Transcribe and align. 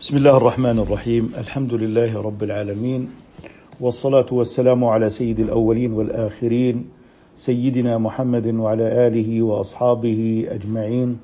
بسم 0.00 0.16
الله 0.16 0.36
الرحمن 0.36 0.78
الرحيم. 0.78 1.32
الحمد 1.38 1.74
لله 1.74 2.22
رب 2.22 2.42
العالمين 2.42 3.10
والصلاة 3.80 4.26
والسلام 4.32 4.84
على 4.84 5.10
سيد 5.10 5.40
الأولين 5.40 5.92
والآخرين 5.92 6.84
سيدنا 7.36 7.98
محمد 7.98 8.46
وعلى 8.46 9.06
آله 9.06 9.42
وأصحابه 9.42 10.46
أجمعين. 10.50 11.18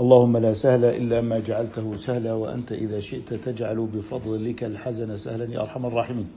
اللهم 0.00 0.36
لا 0.36 0.54
سهل 0.54 0.84
إلا 0.84 1.20
ما 1.20 1.38
جعلته 1.38 1.96
سهلا 1.96 2.32
وأنت 2.32 2.72
إذا 2.72 3.00
شئت 3.00 3.34
تجعل 3.34 3.88
بفضلك 3.94 4.64
الحزن 4.64 5.16
سهلا 5.16 5.48
يا 5.52 5.60
أرحم 5.60 5.86
الراحمين. 5.86 6.28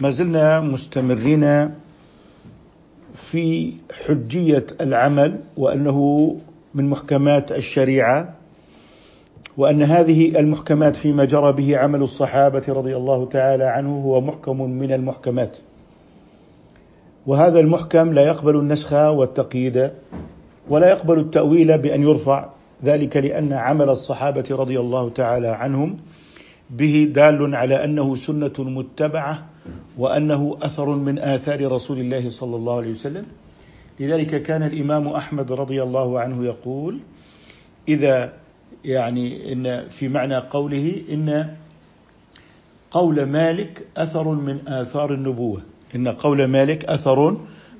ما 0.00 0.10
زلنا 0.10 0.60
مستمرين 0.60 1.70
في 3.14 3.72
حجية 4.06 4.66
العمل 4.80 5.38
وأنه 5.56 5.98
من 6.74 6.88
محكمات 6.90 7.52
الشريعة 7.52 8.39
وأن 9.56 9.82
هذه 9.82 10.38
المحكمات 10.38 10.96
فيما 10.96 11.24
جرى 11.24 11.52
به 11.52 11.78
عمل 11.78 12.02
الصحابة 12.02 12.62
رضي 12.68 12.96
الله 12.96 13.26
تعالى 13.26 13.64
عنه 13.64 14.02
هو 14.02 14.20
محكم 14.20 14.62
من 14.62 14.92
المحكمات. 14.92 15.56
وهذا 17.26 17.60
المحكم 17.60 18.12
لا 18.12 18.22
يقبل 18.22 18.56
النسخ 18.56 18.92
والتقييد 18.92 19.90
ولا 20.68 20.90
يقبل 20.90 21.18
التأويل 21.18 21.78
بأن 21.78 22.02
يرفع 22.02 22.48
ذلك 22.84 23.16
لأن 23.16 23.52
عمل 23.52 23.88
الصحابة 23.88 24.44
رضي 24.50 24.80
الله 24.80 25.10
تعالى 25.10 25.48
عنهم 25.48 25.98
به 26.70 27.10
دال 27.14 27.56
على 27.56 27.84
أنه 27.84 28.14
سنة 28.14 28.52
متبعة 28.58 29.46
وأنه 29.98 30.56
أثر 30.62 30.88
من 30.88 31.18
آثار 31.18 31.72
رسول 31.72 31.98
الله 31.98 32.30
صلى 32.30 32.56
الله 32.56 32.76
عليه 32.76 32.90
وسلم. 32.90 33.26
لذلك 34.00 34.42
كان 34.42 34.62
الإمام 34.62 35.08
أحمد 35.08 35.52
رضي 35.52 35.82
الله 35.82 36.20
عنه 36.20 36.44
يقول 36.44 36.98
إذا 37.88 38.32
يعني 38.84 39.52
إن 39.52 39.88
في 39.88 40.08
معنى 40.08 40.36
قوله 40.36 41.02
إن 41.10 41.54
قول 42.90 43.22
مالك 43.22 43.86
أثر 43.96 44.28
من 44.28 44.68
آثار 44.68 45.14
النبوة. 45.14 45.62
إن 45.94 46.08
قول 46.08 46.44
مالك 46.44 46.84
أثر 46.84 47.36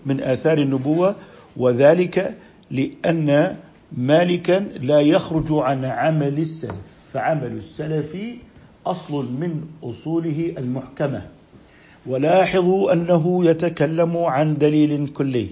من 0.07 0.21
آثار 0.21 0.59
النبوة 0.59 1.17
وذلك 1.57 2.37
لأن 2.71 3.57
مالكا 3.93 4.59
لا 4.81 5.01
يخرج 5.01 5.47
عن 5.51 5.85
عمل 5.85 6.39
السلف 6.39 6.75
فعمل 7.13 7.53
السلف 7.53 8.17
أصل 8.87 9.33
من 9.33 9.65
أصوله 9.83 10.55
المحكمة. 10.59 11.23
ولاحظوا 12.07 12.93
أنه 12.93 13.45
يتكلم 13.45 14.17
عن 14.17 14.59
دليل 14.59 15.09
كلي. 15.09 15.49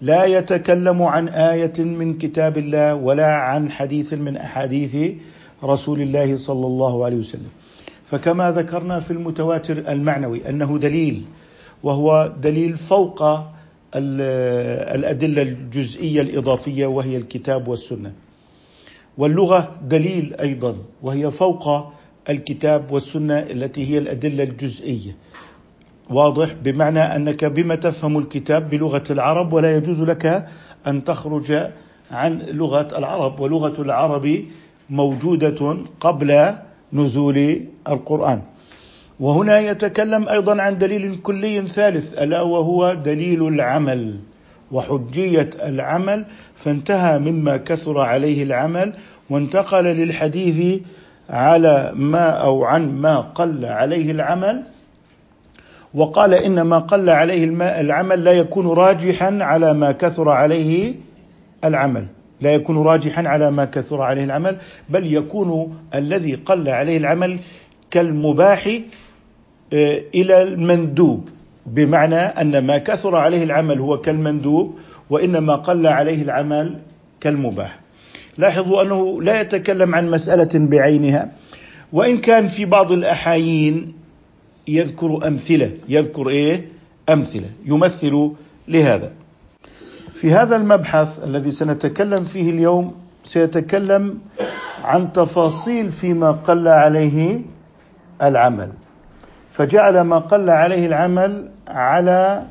لا 0.00 0.24
يتكلم 0.24 1.02
عن 1.02 1.28
آية 1.28 1.78
من 1.78 2.18
كتاب 2.18 2.58
الله 2.58 2.94
ولا 2.94 3.26
عن 3.26 3.70
حديث 3.70 4.14
من 4.14 4.36
أحاديث 4.36 4.96
رسول 5.64 6.00
الله 6.00 6.36
صلى 6.36 6.66
الله 6.66 7.04
عليه 7.04 7.16
وسلم. 7.16 7.50
فكما 8.06 8.50
ذكرنا 8.50 9.00
في 9.00 9.10
المتواتر 9.10 9.78
المعنوي 9.88 10.48
أنه 10.48 10.78
دليل 10.78 11.24
وهو 11.82 12.32
دليل 12.42 12.76
فوق 12.76 13.22
الأدلة 13.94 15.42
الجزئية 15.42 16.20
الإضافية 16.20 16.86
وهي 16.86 17.16
الكتاب 17.16 17.68
والسنة. 17.68 18.12
واللغة 19.18 19.76
دليل 19.88 20.34
أيضا 20.40 20.76
وهي 21.02 21.30
فوق 21.30 21.92
الكتاب 22.30 22.92
والسنة 22.92 23.38
التي 23.38 23.90
هي 23.90 23.98
الأدلة 23.98 24.44
الجزئية. 24.44 25.16
واضح 26.10 26.52
بمعنى 26.64 27.00
أنك 27.00 27.44
بما 27.44 27.74
تفهم 27.74 28.18
الكتاب 28.18 28.70
بلغة 28.70 29.04
العرب 29.10 29.52
ولا 29.52 29.76
يجوز 29.76 30.00
لك 30.00 30.46
أن 30.86 31.04
تخرج 31.04 31.70
عن 32.10 32.38
لغة 32.38 32.98
العرب. 32.98 33.40
ولغة 33.40 33.82
العرب 33.82 34.44
موجودة 34.90 35.76
قبل 36.00 36.54
نزول 36.92 37.60
القرآن. 37.88 38.40
وهنا 39.20 39.58
يتكلم 39.60 40.28
أيضا 40.28 40.62
عن 40.62 40.78
دليل 40.78 41.18
كلي 41.22 41.68
ثالث 41.68 42.14
ألا 42.22 42.40
وهو 42.40 42.94
دليل 42.94 43.48
العمل. 43.48 44.16
وحجية 44.72 45.50
العمل 45.62 46.24
فانتهى 46.56 47.18
مما 47.18 47.56
كثر 47.56 48.00
عليه 48.00 48.42
العمل 48.42 48.92
وانتقل 49.30 49.84
للحديث 49.84 50.80
على 51.30 51.92
ما 51.96 52.30
أو 52.30 52.64
عن 52.64 53.00
ما 53.00 53.20
قل 53.20 53.64
عليه 53.64 54.10
العمل. 54.10 54.62
وقال 55.98 56.34
ان 56.34 56.60
ما 56.60 56.78
قل 56.78 57.10
عليه 57.10 57.44
العمل 57.80 58.24
لا 58.24 58.32
يكون 58.32 58.66
راجحا 58.66 59.38
على 59.40 59.74
ما 59.74 59.92
كثر 59.92 60.28
عليه 60.28 60.94
العمل. 61.64 62.06
لا 62.40 62.54
يكون 62.54 62.82
راجحا 62.82 63.28
على 63.28 63.50
ما 63.50 63.64
كثر 63.64 64.02
عليه 64.02 64.24
العمل 64.24 64.56
بل 64.88 65.14
يكون 65.14 65.76
الذي 65.94 66.34
قل 66.34 66.68
عليه 66.68 66.96
العمل 66.96 67.38
كالمباح 67.90 68.78
آه، 69.72 70.02
إلى 70.14 70.42
المندوب. 70.42 71.28
بمعنى 71.66 72.16
أن 72.16 72.66
ما 72.66 72.78
كثر 72.78 73.16
عليه 73.16 73.42
العمل 73.42 73.80
هو 73.80 73.98
كالمندوب 73.98 74.78
وان 75.10 75.38
ما 75.38 75.54
قل 75.54 75.86
عليه 75.86 76.22
العمل 76.22 76.78
كالمباح. 77.20 77.80
لاحظوا 78.38 78.82
أنه 78.82 79.22
لا 79.22 79.40
يتكلم 79.40 79.94
عن 79.94 80.10
مسألة 80.10 80.50
بعينها. 80.54 81.32
وإن 81.92 82.18
كان 82.18 82.46
في 82.46 82.64
بعض 82.64 82.92
الأحايين 82.92 83.97
يذكر 84.68 85.26
أمثلة. 85.26 85.70
يذكر 85.88 86.28
إيه؟ 86.28 86.68
أمثلة. 87.08 87.50
يمثل 87.66 88.30
لهذا. 88.68 89.12
في 90.14 90.32
هذا 90.32 90.56
المبحث 90.56 91.24
الذي 91.24 91.50
سنتكلم 91.50 92.24
فيه 92.24 92.50
اليوم 92.50 92.94
سيتكلم 93.24 94.18
عن 94.84 95.12
تفاصيل 95.12 95.92
فيما 95.92 96.30
قل 96.30 96.68
عليه 96.68 97.40
العمل. 98.22 98.70
فجعل 99.52 100.00
ما 100.00 100.18
قل 100.18 100.50
عليه 100.50 100.86
العمل 100.86 101.48
على 101.68 102.42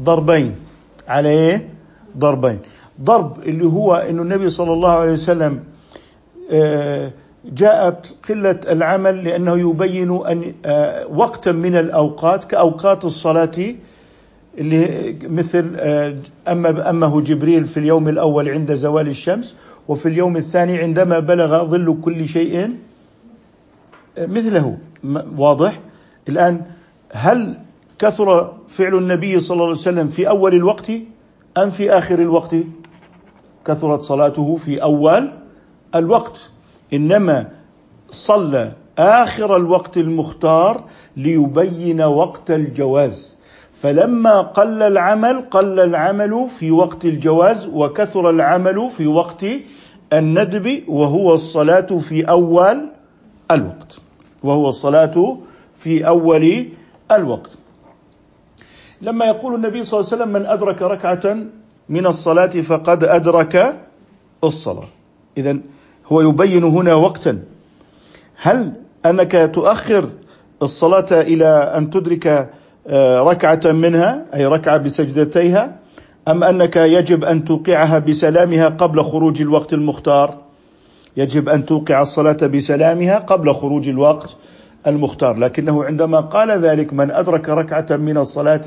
ضربين. 0.00 0.54
على 1.08 1.28
إيه؟ 1.28 1.68
ضربين. 2.18 2.58
ضرب 3.02 3.38
اللي 3.42 3.66
هو 3.66 3.94
إنه 3.94 4.22
النبي 4.22 4.50
صلى 4.50 4.72
الله 4.72 4.90
عليه 4.90 5.12
وسلم 5.12 5.64
آه 6.52 7.10
جاءت 7.44 8.14
قلة 8.28 8.60
العمل 8.70 9.24
لأنه 9.24 9.58
يبين 9.58 10.10
أن 10.26 10.52
آه، 10.64 11.06
وقتا 11.06 11.52
من 11.52 11.76
الأوقات 11.76 12.44
كأوقات 12.44 13.04
الصلاة 13.04 13.74
اللي 14.58 15.16
مثل 15.22 15.72
آه، 15.76 16.16
أما 16.48 16.90
أمه 16.90 17.20
جبريل 17.20 17.66
في 17.66 17.76
اليوم 17.76 18.08
الأول 18.08 18.48
عند 18.48 18.74
زوال 18.74 19.08
الشمس 19.08 19.54
وفي 19.88 20.08
اليوم 20.08 20.36
الثاني 20.36 20.78
عندما 20.78 21.18
بلغ 21.18 21.64
ظل 21.64 21.98
كل 22.02 22.28
شيء 22.28 22.76
آه، 24.18 24.26
مثله. 24.26 24.78
واضح؟ 25.36 25.80
الآن 26.28 26.62
هل 27.12 27.58
كثر 27.98 28.54
فعل 28.68 28.94
النبي 28.94 29.40
صلى 29.40 29.54
الله 29.54 29.66
عليه 29.66 29.74
وسلم 29.76 30.08
في 30.08 30.28
أول 30.28 30.54
الوقت 30.54 30.90
أم 31.58 31.70
في 31.70 31.90
آخر 31.92 32.18
الوقت؟ 32.18 32.56
كثرت 33.64 34.00
صلاته 34.00 34.56
في 34.56 34.82
أول 34.82 35.30
الوقت. 35.94 36.50
إنما 36.92 37.48
صلى 38.10 38.72
آخر 38.98 39.56
الوقت 39.56 39.96
المختار 39.96 40.84
ليبين 41.16 42.00
وقت 42.02 42.50
الجواز. 42.50 43.36
فلما 43.82 44.40
قل 44.40 44.82
العمل 44.82 45.44
قل 45.50 45.80
العمل 45.80 46.50
في 46.50 46.70
وقت 46.70 47.04
الجواز 47.04 47.66
وكثر 47.66 48.30
العمل 48.30 48.90
في 48.90 49.06
وقت 49.06 49.46
الندب 50.12 50.82
وهو 50.88 51.34
الصلاة 51.34 51.98
في 51.98 52.28
أول 52.28 52.88
الوقت. 53.50 53.98
وهو 54.42 54.68
الصلاة 54.68 55.38
في 55.78 56.06
أول 56.06 56.66
الوقت. 57.12 57.50
لما 59.02 59.24
يقول 59.24 59.54
النبي 59.54 59.84
صلى 59.84 60.00
الله 60.00 60.12
عليه 60.12 60.22
وسلم 60.22 60.32
من 60.32 60.46
أدرك 60.46 60.82
ركعة 60.82 61.36
من 61.88 62.06
الصلاة 62.06 62.46
فقد 62.46 63.04
أدرك 63.04 63.76
الصلاة. 64.44 64.88
اذا 65.36 65.58
هو 66.12 66.20
يبين 66.20 66.64
هنا 66.64 66.94
وقتا. 66.94 67.38
هل 68.36 68.72
أنك 69.06 69.50
تؤخر 69.54 70.08
الصلاة 70.62 71.20
إلى 71.20 71.46
أن 71.46 71.90
تدرك 71.90 72.50
آه، 72.86 73.20
ركعة 73.20 73.72
منها 73.72 74.24
أي 74.34 74.46
ركعة 74.46 74.78
بسجدتيها 74.78 75.76
أم 76.28 76.44
أنك 76.44 76.76
يجب 76.76 77.24
أن 77.24 77.44
توقعها 77.44 77.98
بسلامها 77.98 78.68
قبل 78.68 79.02
خروج 79.02 79.42
الوقت 79.42 79.72
المختار؟ 79.72 80.38
يجب 81.16 81.48
أن 81.48 81.66
توقع 81.66 82.02
الصلاة 82.02 82.46
بسلامها 82.46 83.18
قبل 83.18 83.54
خروج 83.54 83.88
الوقت 83.88 84.30
المختار. 84.86 85.38
لكنه 85.38 85.84
عندما 85.84 86.20
قال 86.20 86.50
ذلك 86.50 86.92
من 86.92 87.10
أدرك 87.10 87.48
ركعة 87.48 87.96
من 87.96 88.16
الصلاة 88.16 88.62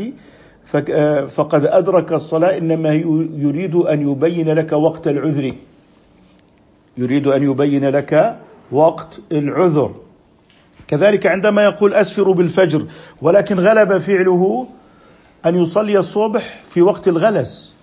آه، 0.90 1.26
فقد 1.26 1.66
أدرك 1.66 2.14
الصلاة 2.14 2.58
إنما 2.58 2.94
يريد 3.38 3.76
أن 3.76 4.12
يبين 4.12 4.50
لك 4.50 4.72
وقت 4.72 5.08
العذر. 5.08 5.54
يريد 6.98 7.28
أن 7.28 7.44
يبين 7.44 7.90
لك 7.90 8.40
وقت 8.72 9.20
العذر. 9.32 9.96
كذلك 10.88 11.28
عندما 11.28 11.64
يقول 11.64 11.94
اسفر 11.94 12.32
بالفجر 12.32 12.86
ولكن 13.22 13.60
غلب 13.60 13.98
فعله 13.98 14.68
أن 15.46 15.56
يصلي 15.56 16.00
الصبح 16.00 16.64
في 16.70 16.82
وقت 16.82 17.08
الغلس 17.08 17.76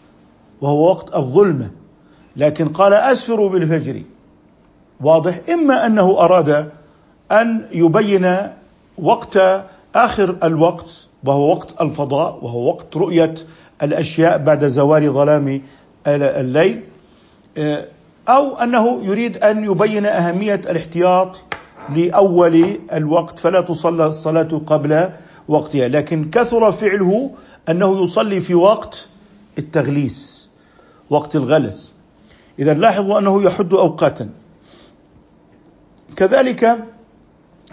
وهو 0.60 0.88
وقت 0.88 1.14
الظلمة. 1.14 1.70
لكن 2.36 2.68
قال 2.68 2.94
اسفر 2.94 3.46
بالفجر. 3.46 4.02
واضح؟ 5.00 5.40
إما 5.48 5.86
أنه 5.86 6.20
أراد 6.20 6.70
أن 7.32 7.66
يبين 7.72 8.36
وقت 8.98 9.38
آخر 9.94 10.36
الوقت 10.44 11.06
وهو 11.24 11.50
وقت 11.50 11.80
الفضاء 11.80 12.44
وهو 12.44 12.68
وقت 12.68 12.96
رؤية 12.96 13.34
الأشياء 13.82 14.38
بعد 14.38 14.68
زوال 14.68 15.12
ظلام 15.12 15.62
الليل. 16.06 16.82
أو 18.30 18.56
أنه 18.56 19.04
يريد 19.04 19.36
أن 19.36 19.64
يبين 19.64 20.06
أهمية 20.06 20.54
الاحتياط 20.54 21.36
لأول 21.96 22.78
الوقت 22.92 23.38
فلا 23.38 23.60
تصلى 23.60 24.06
الصلاة 24.06 24.62
قبل 24.66 25.10
وقتها. 25.48 25.88
لكن 25.88 26.30
كثر 26.30 26.72
فعله 26.72 27.30
أنه 27.68 28.02
يصلي 28.02 28.40
في 28.40 28.54
وقت 28.54 29.08
التغليس 29.58 30.50
وقت 31.10 31.36
الغلس. 31.36 31.92
إذا 32.58 32.74
لاحظوا 32.74 33.18
أنه 33.18 33.42
يحد 33.42 33.74
أوقاتا. 33.74 34.28
كذلك 36.16 36.84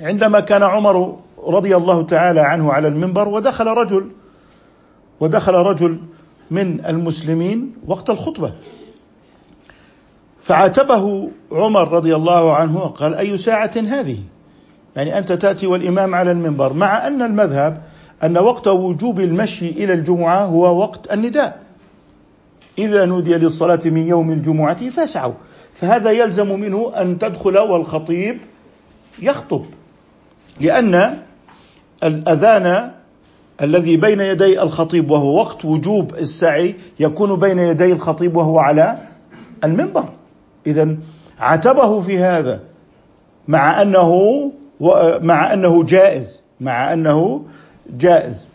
عندما 0.01 0.39
كان 0.39 0.63
عمر 0.63 1.19
رضي 1.37 1.75
الله 1.75 2.03
تعالى 2.03 2.41
عنه 2.41 2.73
على 2.73 2.87
المنبر 2.87 3.27
ودخل 3.27 3.67
رجل 3.67 4.11
ودخل 5.19 5.53
رجل 5.53 5.99
من 6.51 6.85
المسلمين 6.85 7.73
وقت 7.87 8.09
الخطبة. 8.09 8.53
فعاتبه 10.47 11.29
عمر 11.51 11.91
رضي 11.91 12.15
الله 12.15 12.55
عنه 12.55 12.77
وقال 12.77 13.15
أي 13.15 13.37
ساعة 13.37 13.71
هذه؟ 13.75 14.17
يعني 14.95 15.17
أنت 15.17 15.31
تأتي 15.31 15.67
والإمام 15.67 16.15
على 16.15 16.31
المنبر 16.31 16.73
مع 16.73 17.07
أن 17.07 17.21
المذهب 17.21 17.81
أن 18.23 18.37
وقت 18.37 18.67
وجوب 18.67 19.19
المشي 19.19 19.69
إلى 19.69 19.93
الجمعة 19.93 20.45
هو 20.45 20.79
وقت 20.79 21.13
النداء. 21.13 21.59
إذا 22.77 23.05
نودي 23.05 23.35
للصلاة 23.35 23.79
من 23.85 24.07
يوم 24.07 24.31
الجمعة 24.31 24.89
فاسعوا. 24.89 25.33
فهذا 25.73 26.11
يلزم 26.11 26.59
منه 26.59 26.91
أن 26.95 27.19
تدخل 27.19 27.57
والخطيب 27.57 28.37
يخطب 29.21 29.65
لأن 30.61 31.17
الأذان 32.03 32.91
الذي 33.61 33.97
بين 33.97 34.19
يدي 34.21 34.61
الخطيب 34.61 35.11
وهو 35.11 35.35
وقت 35.39 35.65
وجوب 35.65 36.15
السعي 36.15 36.75
يكون 36.99 37.35
بين 37.35 37.59
يدي 37.59 37.91
الخطيب 37.91 38.35
وهو 38.35 38.59
على 38.59 38.97
المنبر. 39.63 40.16
اذا 40.67 40.95
عاتبه 41.39 41.99
في 41.99 42.17
هذا 42.17 42.59
مع 43.47 43.81
أنه 43.81 44.51
مع 45.21 45.53
أنه 45.53 45.83
جائز 45.83 46.41
مع 46.61 46.93
أنه 46.93 47.45
جائز. 47.99 48.47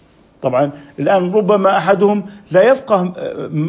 طبعا 0.42 0.70
الآن 0.98 1.32
ربما 1.32 1.76
أحدهم 1.76 2.24
لا 2.50 2.62
يفقه 2.62 3.12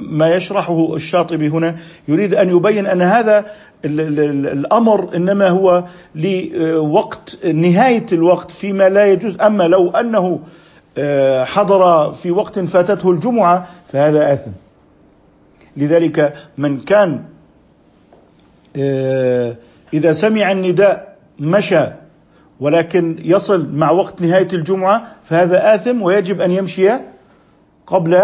ما 0.09 0.35
يشرحه 0.35 0.95
الشاطبي 0.95 1.47
هنا 1.47 1.75
يريد 2.07 2.33
أن 2.33 2.49
يبين 2.49 2.85
أن 2.85 3.01
هذا 3.01 3.45
الأمر 3.85 5.15
إنما 5.15 5.49
هو 5.49 5.83
لوقت 6.15 7.45
نهاية 7.45 8.05
الوقت 8.11 8.51
فيما 8.51 8.89
لا 8.89 9.05
يجوز. 9.05 9.41
أما 9.41 9.67
لو 9.67 9.89
أنه 9.89 10.39
آه، 10.97 11.43
حضر 11.43 12.13
في 12.13 12.31
وقت 12.31 12.59
فاتته 12.59 13.11
الجمعة 13.11 13.67
فهذا 13.91 14.33
آثم. 14.33 14.51
لذلك 15.77 16.33
من 16.57 16.79
كان 16.79 17.23
آه، 18.77 19.55
إذا 19.93 20.11
سمع 20.11 20.51
النداء 20.51 21.17
مشى 21.39 21.85
ولكن 22.59 23.15
يصل 23.23 23.73
مع 23.75 23.91
وقت 23.91 24.21
نهاية 24.21 24.47
الجمعة 24.53 25.07
فهذا 25.23 25.75
آثم 25.75 26.01
ويجب 26.01 26.41
أن 26.41 26.51
يمشي 26.51 26.89
قبل 27.87 28.21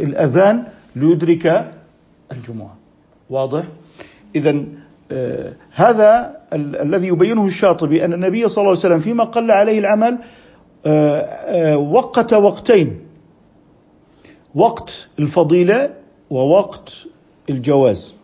الأذان 0.00 0.64
ليدرك 0.96 1.72
الجمعة. 2.32 2.76
واضح؟ 3.30 3.64
اذا 4.36 4.64
آه 5.12 5.52
هذا 5.74 6.36
ال- 6.52 6.76
الذي 6.76 7.06
يبينه 7.08 7.46
الشاطبي 7.46 8.04
أن 8.04 8.12
النبي 8.12 8.48
صلى 8.48 8.58
الله 8.62 8.70
عليه 8.70 8.78
وسلم 8.80 8.98
فيما 9.00 9.24
قل 9.24 9.50
عليه 9.50 9.78
العمل 9.78 10.18
آه 10.86 11.76
وقت 11.76 12.32
وقتين. 12.32 13.00
وقت 14.54 15.08
الفضيلة 15.18 15.90
ووقت 16.30 16.92
الجواز. 17.50 18.14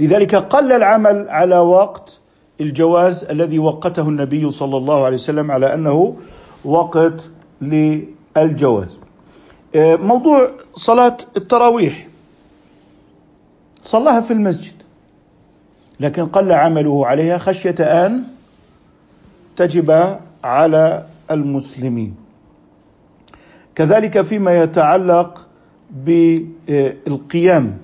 لذلك 0.00 0.34
قل 0.34 0.72
العمل 0.72 1.28
على 1.28 1.58
وقت 1.58 2.18
الجواز 2.60 3.24
الذي 3.24 3.58
وقته 3.58 4.08
النبي 4.08 4.50
صلى 4.50 4.76
الله 4.76 5.04
عليه 5.04 5.16
وسلم 5.16 5.50
على 5.50 5.74
أنه 5.74 6.16
وقت 6.64 7.14
للجواز. 7.62 8.88
آه، 9.74 9.96
موضوع 9.96 10.50
صلاة 10.74 11.16
التراويح 11.36 12.06
صلاها 13.82 14.20
في 14.20 14.32
المسجد 14.32 14.72
لكن 16.00 16.26
قل 16.26 16.52
عمله 16.52 17.06
عليها 17.06 17.38
خشية 17.38 17.74
أن 17.80 18.24
تجب 19.56 20.18
على 20.44 21.06
المسلمين. 21.30 22.14
كذلك 23.74 24.22
فيما 24.22 24.62
يتعلق 24.62 25.46
بالقيام 25.90 27.78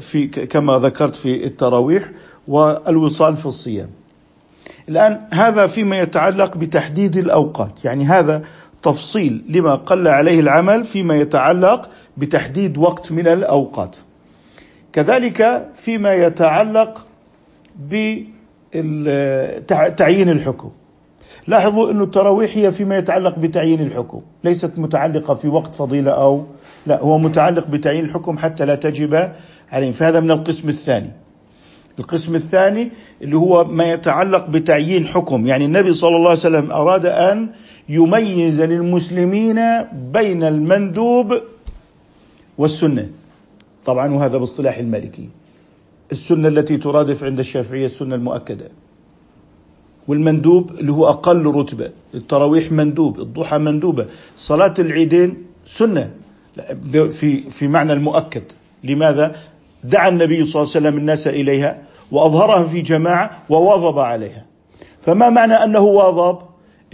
في 0.00 0.26
كما 0.50 0.78
ذكرت 0.78 1.16
في 1.16 1.44
التراويح 1.44 2.10
والوصال 2.48 3.36
في 3.36 3.46
الصيام. 3.46 3.88
الآن 4.88 5.20
هذا 5.32 5.66
فيما 5.66 5.98
يتعلق 5.98 6.56
بتحديد 6.56 7.16
الأوقات، 7.16 7.84
يعني 7.84 8.04
هذا 8.04 8.42
تفصيل 8.82 9.44
لما 9.48 9.74
قل 9.74 10.08
عليه 10.08 10.40
العمل 10.40 10.84
فيما 10.84 11.14
يتعلق 11.16 11.90
بتحديد 12.16 12.78
وقت 12.78 13.12
من 13.12 13.28
الأوقات. 13.28 13.96
كذلك 14.92 15.68
فيما 15.74 16.14
يتعلق 16.14 17.06
بتعيين 18.72 20.28
الحكم. 20.28 20.70
لاحظوا 21.46 21.90
أن 21.90 22.00
التراويح 22.02 22.56
هي 22.56 22.72
فيما 22.72 22.98
يتعلق 22.98 23.38
بتعيين 23.38 23.80
الحكم 23.80 24.20
ليست 24.44 24.78
متعلقة 24.78 25.34
في 25.34 25.48
وقت 25.48 25.74
فضيلة 25.74 26.10
أو 26.10 26.44
لا 26.86 27.00
هو 27.00 27.18
متعلق 27.18 27.66
بتعيين 27.66 28.04
الحكم 28.04 28.38
حتى 28.38 28.64
لا 28.64 28.74
تجب 28.74 29.32
عليهم. 29.70 29.92
فهذا 29.92 30.20
من 30.20 30.30
القسم 30.30 30.68
الثاني. 30.68 31.10
القسم 31.98 32.34
الثاني 32.34 32.90
اللي 33.22 33.36
هو 33.36 33.64
ما 33.64 33.92
يتعلق 33.92 34.46
بتعيين 34.46 35.06
حكم. 35.06 35.46
يعني 35.46 35.64
النبي 35.64 35.92
صلى 35.92 36.16
الله 36.16 36.28
عليه 36.28 36.38
وسلم 36.38 36.70
أراد 36.70 37.06
أن 37.06 37.52
يميز 37.88 38.60
للمسلمين 38.60 39.60
بين 40.12 40.42
المندوب 40.42 41.40
والسنة. 42.58 43.08
طبعا 43.86 44.14
وهذا 44.14 44.38
باصطلاح 44.38 44.78
المالكي. 44.78 45.28
السنة 46.12 46.48
التي 46.48 46.76
ترادف 46.76 47.24
عند 47.24 47.38
الشافعية 47.38 47.86
السنة 47.86 48.14
المؤكدة. 48.14 48.68
والمندوب 50.08 50.70
اللي 50.70 50.92
هو 50.92 51.08
أقل 51.08 51.46
رتبة. 51.46 51.90
التراويح 52.14 52.72
مندوب 52.72 53.20
الضحى 53.20 53.58
مندوبة. 53.58 54.06
صلاة 54.36 54.74
العيدين 54.78 55.36
سنة. 55.66 56.10
في 56.92 57.50
في 57.50 57.68
معنى 57.68 57.92
المؤكد. 57.92 58.42
لماذا؟ 58.84 59.36
دعا 59.84 60.08
النبي 60.08 60.44
صلى 60.44 60.62
الله 60.62 60.74
عليه 60.74 60.86
وسلم 60.86 60.98
الناس 60.98 61.28
إليها 61.28 61.82
وأظهرها 62.12 62.66
في 62.66 62.80
جماعة 62.80 63.42
وواظب 63.48 63.98
عليها. 63.98 64.44
فما 65.02 65.30
معنى 65.30 65.54
أنه 65.54 65.80
واظب؟ 65.80 66.38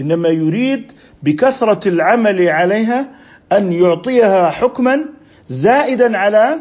إنما 0.00 0.29
يريد 0.29 0.93
بكثرة 1.23 1.88
العمل 1.88 2.49
عليها 2.49 3.11
أن 3.52 3.73
يعطيها 3.73 4.50
حكما 4.50 5.00
زائدا 5.49 6.19
على 6.19 6.61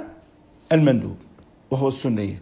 المندوب 0.71 1.15
وهو 1.71 1.87
السنية. 1.87 2.41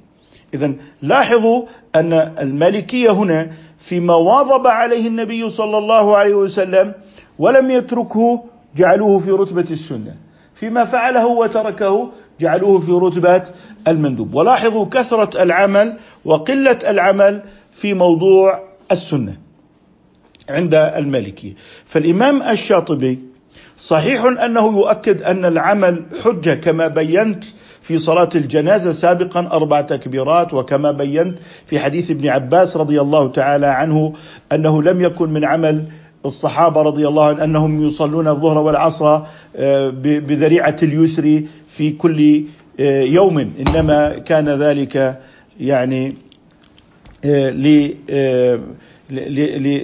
إذا 0.53 0.73
لاحظوا 1.01 1.65
أن 1.95 2.13
المالكية 2.13 3.11
هنا 3.11 3.51
فيما 3.77 4.15
واظب 4.15 4.67
عليه 4.67 5.07
النبي 5.07 5.49
صلى 5.49 5.77
الله 5.77 6.17
عليه 6.17 6.33
وسلم 6.35 6.93
ولم 7.39 7.71
يتركه 7.71 8.43
جعلوه 8.75 9.19
في 9.19 9.31
رتبة 9.31 9.65
السنة. 9.71 10.15
فيما 10.59 10.85
فعله 10.85 11.27
وتركه 11.27 12.11
جعلوه 12.39 12.79
في 12.79 12.91
رتبة 12.91 13.43
المندوب. 13.87 14.33
ولاحظوا 14.33 14.85
كثرة 14.85 15.43
العمل 15.43 15.97
وقلة 16.25 16.79
العمل 16.87 17.41
في 17.71 17.93
موضوع 17.93 18.63
السنة 18.91 19.37
عند 20.49 20.75
المالكية. 20.75 21.53
فالإمام 21.85 22.41
الشاطبي 22.41 23.19
صحيح 23.77 24.23
أنه 24.23 24.77
يؤكد 24.79 25.21
أن 25.21 25.45
العمل 25.45 26.05
حجة 26.23 26.53
كما 26.53 26.87
بينت 26.87 27.43
في 27.81 27.97
صلاة 27.97 28.29
الجنازة 28.35 28.91
سابقا 28.91 29.39
أربع 29.39 29.81
تكبيرات 29.81 30.53
وكما 30.53 30.91
بينت 30.91 31.37
في 31.65 31.79
حديث 31.79 32.11
ابن 32.11 32.27
عباس 32.27 32.77
رضي 32.77 33.01
الله 33.01 33.31
تعالى 33.31 33.67
عنه 33.67 34.13
أنه 34.51 34.83
لم 34.83 35.01
يكن 35.01 35.29
من 35.29 35.45
عمل 35.45 35.85
الصحابة 36.25 36.81
رضي 36.81 37.07
الله 37.07 37.25
عنهم 37.25 37.41
أنهم 37.41 37.87
يصلون 37.87 38.27
الظهر 38.27 38.57
والعصر 38.57 39.21
آه، 39.55 39.89
بذريعة 39.99 40.75
اليسر 40.83 41.43
في 41.67 41.91
كل 41.91 42.43
آه، 42.79 43.01
يوم. 43.01 43.37
إنما 43.39 44.17
كان 44.17 44.49
ذلك 44.49 45.19
يعني 45.59 46.13
آه، 47.25 48.59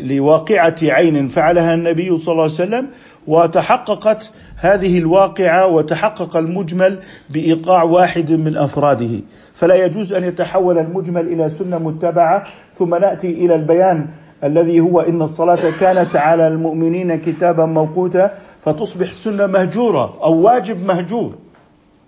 لواقعة 0.02 0.76
عين 0.82 1.28
فعلها 1.28 1.74
النبي 1.74 2.18
صلى 2.18 2.32
الله 2.32 2.44
عليه 2.44 2.54
وسلم 2.54 2.88
وتحققت 3.28 4.32
هذه 4.56 4.98
الواقعة 4.98 5.68
وتحقق 5.68 6.38
المجمل 6.38 7.00
بإيقاع 7.30 7.84
واحد 7.84 8.32
من 8.32 8.58
أفراده. 8.58 9.20
فلا 9.56 9.86
يجوز 9.86 10.14
أن 10.14 10.24
يتحول 10.24 10.78
المجمل 10.78 11.28
إلى 11.28 11.50
سنة 11.50 11.78
متبعة 11.78 12.44
ثم 12.74 12.96
نأتي 12.96 13.28
إلى 13.28 13.56
البيان 13.56 14.08
الذي 14.44 14.80
هو 14.80 15.00
إن 15.00 15.22
الصلاة 15.22 15.80
كانت 15.80 16.16
على 16.16 16.48
المؤمنين 16.48 17.16
كتابا 17.16 17.66
موقوتا 17.66 18.32
فتصبح 18.66 19.12
سنه 19.12 19.48
مهجورة 19.48 20.18
أو 20.24 20.34
واجب 20.42 20.86
مهجور 20.86 21.36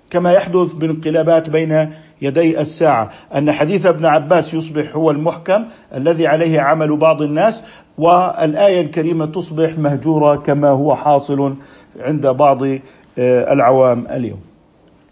كما 0.10 0.34
يحدث 0.34 0.74
بانقلابات 0.74 1.50
بين 1.50 1.90
يدي 2.22 2.60
الساعة. 2.60 3.12
أن 3.36 3.52
حديث 3.52 3.86
ابن 3.86 4.06
عباس 4.06 4.54
يصبح 4.54 4.96
هو 4.96 5.12
المحكم 5.12 5.66
الذي 5.96 6.28
عليه 6.28 6.62
عمل 6.62 6.98
بعض 6.98 7.22
الناس 7.22 7.64
والآية 7.98 8.82
الكريمة 8.82 9.26
تصبح 9.26 9.78
مهجورة 9.78 10.36
كما 10.36 10.70
هو 10.70 10.96
حاصل 10.96 11.56
عند 12.00 12.28
بعض 12.28 12.64
آه، 12.64 13.54
العوام 13.54 14.08
اليوم. 14.12 14.40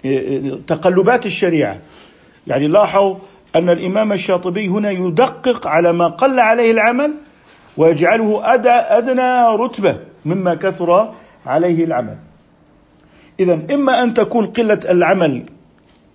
آه، 0.06 0.10
آه، 0.10 0.60
تقلبات 0.68 1.26
الشريعة. 1.26 1.78
يعني 2.48 2.68
لاحظوا 2.68 3.16
أن 3.56 3.70
الإمام 3.70 4.14
الشاطبي 4.14 4.68
هنا 4.68 4.92
يدقق 4.92 5.68
على 5.68 5.94
ما 5.94 6.08
قل 6.08 6.40
عليه 6.40 6.72
العمل 6.72 7.14
ويجعله 7.78 8.42
أدنى 8.98 9.58
رتبة 9.64 9.98
مما 10.26 10.56
كثر 10.56 11.14
عليه 11.46 11.86
العمل. 11.86 12.18
اذا 13.40 13.60
إما 13.72 14.04
أن 14.04 14.14
تكون 14.14 14.46
قلة 14.46 14.80
العمل 14.90 15.44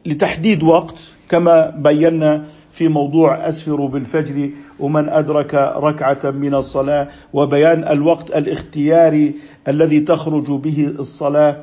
لتحديد 0.07 0.63
وقت 0.63 0.95
كما 1.29 1.71
بينا 1.77 2.45
في 2.73 2.89
موضوع 2.89 3.49
أسفروا 3.49 3.89
بالفجر 3.89 4.51
ومن 4.81 5.09
أدرك 5.09 5.55
ركعة 5.77 6.31
من 6.31 6.55
الصلاة 6.55 7.09
وبيان 7.33 7.89
الوقت 7.89 8.37
الاختياري 8.37 9.35
الذي 9.69 10.01
تخرج 10.01 10.51
به 10.51 10.95
الصلاة 10.99 11.57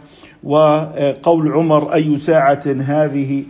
وقول 0.44 1.52
عمر 1.52 1.94
أي 1.94 2.18
ساعة 2.18 2.64
هذه؟ 2.66 3.44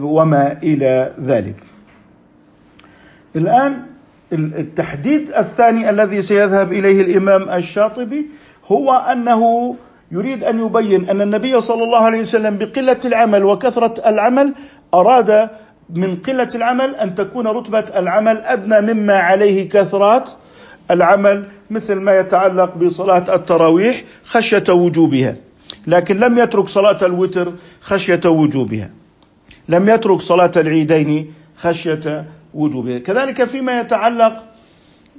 وما 0.00 0.58
إلى 0.62 1.12
ذلك. 1.24 1.56
الآن 3.36 3.82
التحديد 4.32 5.30
الثاني 5.32 5.90
الذي 5.90 6.22
سيذهب 6.22 6.72
إليه 6.72 7.00
الإمام 7.00 7.50
الشاطبي 7.50 8.26
هو 8.66 8.92
أنه 8.92 9.74
يريد 10.12 10.44
أن 10.44 10.66
يبين 10.66 11.08
أن 11.10 11.20
النبي 11.22 11.60
صلى 11.60 11.84
الله 11.84 11.98
عليه 11.98 12.20
وسلم 12.20 12.58
بقلة 12.58 12.96
العمل 13.04 13.44
وكثرة 13.44 14.08
العمل 14.08 14.54
أراد 14.94 15.50
من 15.90 16.16
قلة 16.16 16.48
العمل 16.54 16.94
أن 16.94 17.14
تكون 17.14 17.46
رتبة 17.46 17.84
العمل 17.96 18.36
أدنى 18.38 18.94
مما 18.94 19.14
عليه 19.16 19.68
كثرات 19.68 20.28
العمل 20.90 21.44
مثل 21.70 21.94
ما 21.94 22.18
يتعلق 22.18 22.74
بصلاة 22.76 23.34
التراويح 23.34 24.02
خشية 24.24 24.64
وجوبها 24.72 25.36
لكن 25.86 26.16
لم 26.16 26.38
يترك 26.38 26.68
صلاة 26.68 27.06
الوتر 27.06 27.52
خشية 27.80 28.20
وجوبها 28.26 28.90
لم 29.68 29.88
يترك 29.88 30.20
صلاة 30.20 30.52
العيدين 30.56 31.34
خشية 31.56 32.24
وجوبها 32.54 32.98
كذلك 32.98 33.44
فيما 33.44 33.80
يتعلق 33.80 34.44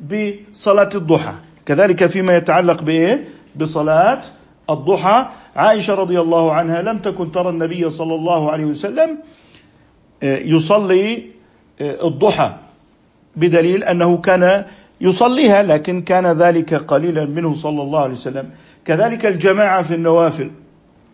بصلاة 0.01 0.89
الضحى. 0.96 1.34
كذلك 1.65 2.05
فيما 2.05 2.36
يتعلق 2.38 2.84
بايه 2.84 3.25
بصلاة 3.55 4.22
الضحى. 4.69 5.27
عائشة 5.55 5.93
رضي 5.96 6.19
الله 6.19 6.53
عنها 6.53 6.81
لم 6.81 6.98
تكن 6.98 7.31
ترى 7.31 7.50
النبي 7.50 7.89
صلى 7.89 8.15
الله 8.15 8.51
عليه 8.51 8.65
وسلم 8.65 9.17
آه، 10.24 10.38
يصلي 10.38 11.25
آه، 11.81 12.07
الضحى 12.07 12.55
بدليل 13.36 13.84
أنه 13.84 14.17
كان 14.17 14.65
يصليها 15.01 15.63
لكن 15.63 16.01
كان 16.01 16.25
ذلك 16.27 16.74
قليلا 16.74 17.25
منه 17.25 17.53
صلى 17.53 17.81
الله 17.81 18.00
عليه 18.00 18.13
وسلم. 18.13 18.50
كذلك 18.86 19.25
الجماعة 19.25 19.81
في 19.84 19.93
النوافل. 19.93 20.51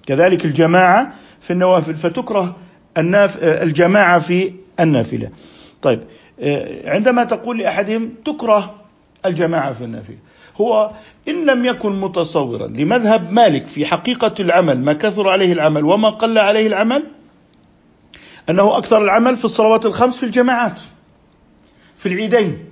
كذلك 0.08 0.46
الجماعة 0.46 1.14
في 1.42 1.54
النوافل. 1.54 1.96
فتكره 1.96 2.56
الناف 2.98 3.44
آه، 3.44 3.64
الجماعة 3.64 4.20
في 4.20 4.54
النافلة. 4.80 5.30
طيب 5.82 6.00
عندما 6.86 7.24
تقول 7.24 7.58
لأحدهم 7.58 8.10
تكره 8.26 8.76
الجماعة 9.26 9.74
في 9.74 9.84
النافلة 9.84 10.18
هو 10.58 10.92
إن 11.28 11.46
لم 11.46 11.66
يكن 11.66 12.02
متصورا 12.02 12.68
لمذهب 12.68 13.32
مالك 13.32 13.68
في 13.68 13.86
حقيقة 13.86 14.34
العمل 14.40 14.80
ما 14.80 14.94
كثر 14.94 15.30
عليه 15.30 15.54
العمل 15.54 15.86
وما 15.86 16.10
قل 16.10 16.38
عليه 16.38 16.68
العمل 16.68 17.04
أنه 18.50 18.78
أكثر 18.78 18.98
العمل 19.04 19.38
في 19.38 19.46
الصلوات 19.46 19.86
الخمس 19.86 20.18
في 20.18 20.26
الجماعات 20.26 20.80
في 21.98 22.06
العيدين. 22.06 22.66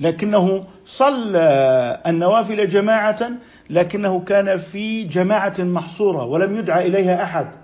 لكنه 0.00 0.64
صلى 0.86 2.00
النوافل 2.06 2.68
جماعة 2.68 3.30
لكنه 3.70 4.20
كان 4.20 4.56
في 4.58 5.04
جماعة 5.04 5.54
محصورة 5.58 6.24
ولم 6.24 6.56
يدعى 6.56 6.86
إليها 6.86 7.22
أحد. 7.22 7.59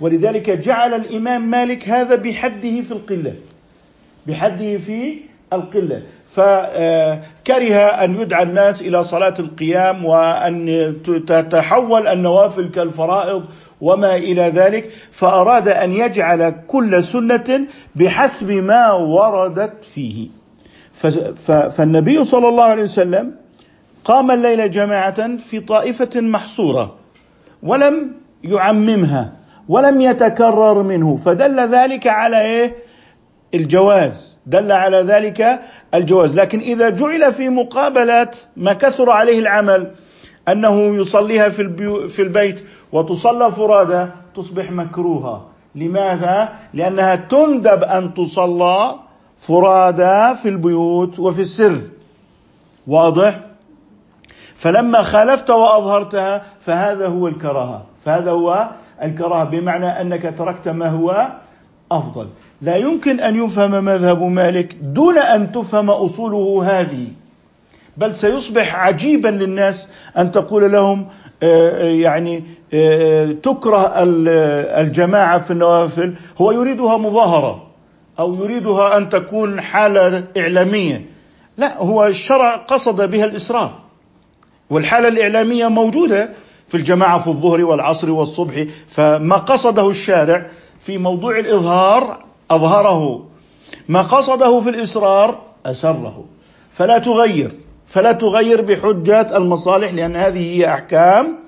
ولذلك 0.00 0.50
جعل 0.50 0.94
الإمام 0.94 1.50
مالك 1.50 1.88
هذا 1.88 2.14
بحده 2.14 2.80
في 2.80 2.90
القلة. 2.92 3.34
بحده 4.26 4.78
في 4.78 5.14
القلة. 5.52 6.02
فكره 6.30 7.80
أن 8.04 8.20
يدعى 8.20 8.42
الناس 8.42 8.82
إلى 8.82 9.04
صلاة 9.04 9.34
القيام 9.38 10.04
وأن 10.04 10.94
تتحول 11.26 12.06
النوافل 12.06 12.68
كالفرائض 12.70 13.44
وما 13.80 14.16
إلى 14.16 14.42
ذلك 14.42 14.90
فأراد 15.12 15.68
أن 15.68 15.92
يجعل 15.92 16.54
كل 16.66 17.02
سنة 17.04 17.66
بحسب 17.96 18.50
ما 18.50 18.92
وردت 18.92 19.84
فيه. 19.94 20.28
فالنبي 21.70 22.24
صلى 22.24 22.48
الله 22.48 22.64
عليه 22.64 22.82
وسلم 22.82 23.34
قام 24.04 24.30
الليل 24.30 24.70
جماعة 24.70 25.36
في 25.36 25.60
طائفة 25.60 26.20
محصورة 26.20 26.94
ولم 27.62 28.10
يعممها. 28.44 29.32
ولم 29.68 30.00
يتكرر 30.00 30.82
منه. 30.82 31.16
فدل 31.16 31.60
ذلك 31.60 32.06
على 32.06 32.40
إيه؟ 32.40 32.76
الجواز. 33.54 34.38
دل 34.46 34.72
على 34.72 34.96
ذلك 34.96 35.60
الجواز. 35.94 36.34
لكن 36.34 36.60
إذا 36.60 36.88
جعل 36.88 37.32
في 37.32 37.48
مقابله 37.48 38.30
ما 38.56 38.72
كثر 38.72 39.10
عليه 39.10 39.38
العمل 39.38 39.90
أنه 40.48 40.96
يصليها 40.96 41.48
في 41.48 41.62
البيو 41.62 42.08
في 42.08 42.22
البيت 42.22 42.64
وتصلى 42.92 43.52
فرادى 43.52 44.06
تصبح 44.36 44.70
مكروهة. 44.70 45.46
لماذا؟ 45.74 46.48
لأنها 46.74 47.16
تندب 47.16 47.82
أن 47.82 48.14
تصلى 48.14 48.94
فرادى 49.40 50.36
في 50.36 50.48
البيوت 50.48 51.18
وفي 51.18 51.40
السر. 51.40 51.80
واضح؟ 52.86 53.40
فلما 54.54 55.02
خالفت 55.02 55.50
وأظهرتها 55.50 56.42
فهذا 56.60 57.06
هو 57.06 57.28
الكراهة. 57.28 57.84
فهذا 58.04 58.30
هو 58.30 58.68
الكراهة 59.02 59.44
بمعنى 59.44 59.86
أنك 59.86 60.34
تركت 60.38 60.68
ما 60.68 60.88
هو 60.88 61.28
أفضل. 61.92 62.28
لا 62.62 62.76
يمكن 62.76 63.20
أن 63.20 63.44
يفهم 63.44 63.84
مذهب 63.84 64.22
مالك 64.22 64.76
دون 64.82 65.18
أن 65.18 65.52
تفهم 65.52 65.90
أصوله 65.90 66.70
هذه. 66.70 67.06
بل 67.96 68.14
سيصبح 68.14 68.76
عجيبا 68.76 69.28
للناس 69.28 69.88
أن 70.18 70.32
تقول 70.32 70.72
لهم 70.72 71.06
آه، 71.42 71.82
آه، 71.82 71.84
يعني 71.84 72.44
آه، 72.74 73.32
تكره 73.32 73.92
الجماعة 74.80 75.38
في 75.38 75.50
النوافل. 75.50 76.14
هو 76.38 76.52
يريدها 76.52 76.96
مظاهرة 76.96 77.66
أو 78.18 78.34
يريدها 78.34 78.96
أن 78.96 79.08
تكون 79.08 79.60
حالة 79.60 80.24
إعلامية. 80.38 81.06
لا 81.58 81.78
هو 81.78 82.06
الشرع 82.06 82.56
قصد 82.56 83.10
بها 83.10 83.24
الاصرار 83.24 83.78
والحالة 84.70 85.08
الإعلامية 85.08 85.68
موجودة 85.68 86.30
في 86.68 86.76
الجماعة 86.76 87.18
في 87.18 87.28
الظهر 87.28 87.64
والعصر 87.64 88.10
والصبح 88.10 88.64
فما 88.88 89.36
قصده 89.36 89.90
الشارع 89.90 90.46
في 90.80 90.98
موضوع 90.98 91.38
الإظهار 91.38 92.24
أظهره. 92.50 93.26
ما 93.88 94.02
قصده 94.02 94.60
في 94.60 94.70
الإصرار 94.70 95.42
أسره. 95.66 96.24
فلا 96.72 96.98
تغير 96.98 97.52
فلا 97.86 98.12
تغير 98.12 98.60
بحجه 98.60 99.36
المصالح 99.36 99.94
لأن 99.94 100.16
هذه 100.16 100.56
هي 100.56 100.74
أحكام 100.74 101.38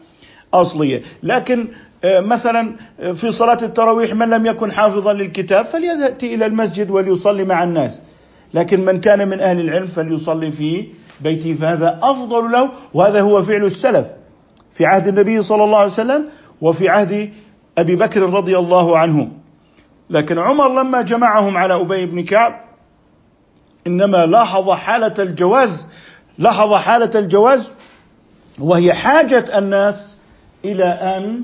أصلية. 0.55 1.03
لكن 1.23 1.69
آه، 2.05 2.21
مثلا 2.21 2.77
آه، 3.00 3.12
في 3.12 3.31
صلاة 3.31 3.59
التراويح 3.62 4.15
من 4.15 4.31
لم 4.31 4.47
يكن 4.47 4.73
حافظا 4.73 5.12
للكتاب 5.12 5.67
فليأتي 5.67 6.35
إلى 6.35 6.47
المسجد 6.47 6.91
وليصلي 6.91 7.45
مع 7.45 7.65
الناس. 7.65 7.99
لكن 8.55 8.85
من 8.85 9.00
كان 9.00 9.29
من 9.29 9.41
أهل 9.41 9.61
العلم 9.61 9.87
فليصلي 9.87 10.53
في 10.53 10.87
بيته 11.21 11.55
فهذا 11.55 11.99
أفضل 12.03 12.53
له 12.53 12.71
وهذا 12.95 13.21
هو 13.21 13.43
فعل 13.43 13.65
السلف. 13.65 14.07
في 14.75 14.87
عهد 14.87 15.09
النبي 15.09 15.43
صلى 15.43 15.65
الله 15.65 15.79
عليه 15.79 15.93
وسلم 15.93 16.29
وفي 16.61 16.89
عهد 16.89 17.33
أبي 17.79 17.97
بكر 17.97 18.21
رضي 18.23 18.59
الله 18.59 18.99
عنه. 18.99 19.29
لكن 20.11 20.39
عمر 20.39 20.83
لما 20.83 21.03
جمعهم 21.03 21.57
على 21.57 21.75
أبي 21.75 22.07
بن 22.07 22.25
كعب 22.25 22.61
إنما 23.87 24.27
لاحظ 24.27 24.71
حالة 24.71 25.15
الجواز 25.19 25.87
لاحظ 26.39 26.75
حالة 26.75 27.11
الجواز 27.15 27.73
وهي 28.59 28.93
حاجة 28.93 29.59
الناس 29.59 30.17
إلى 30.65 30.85
أن 30.85 31.43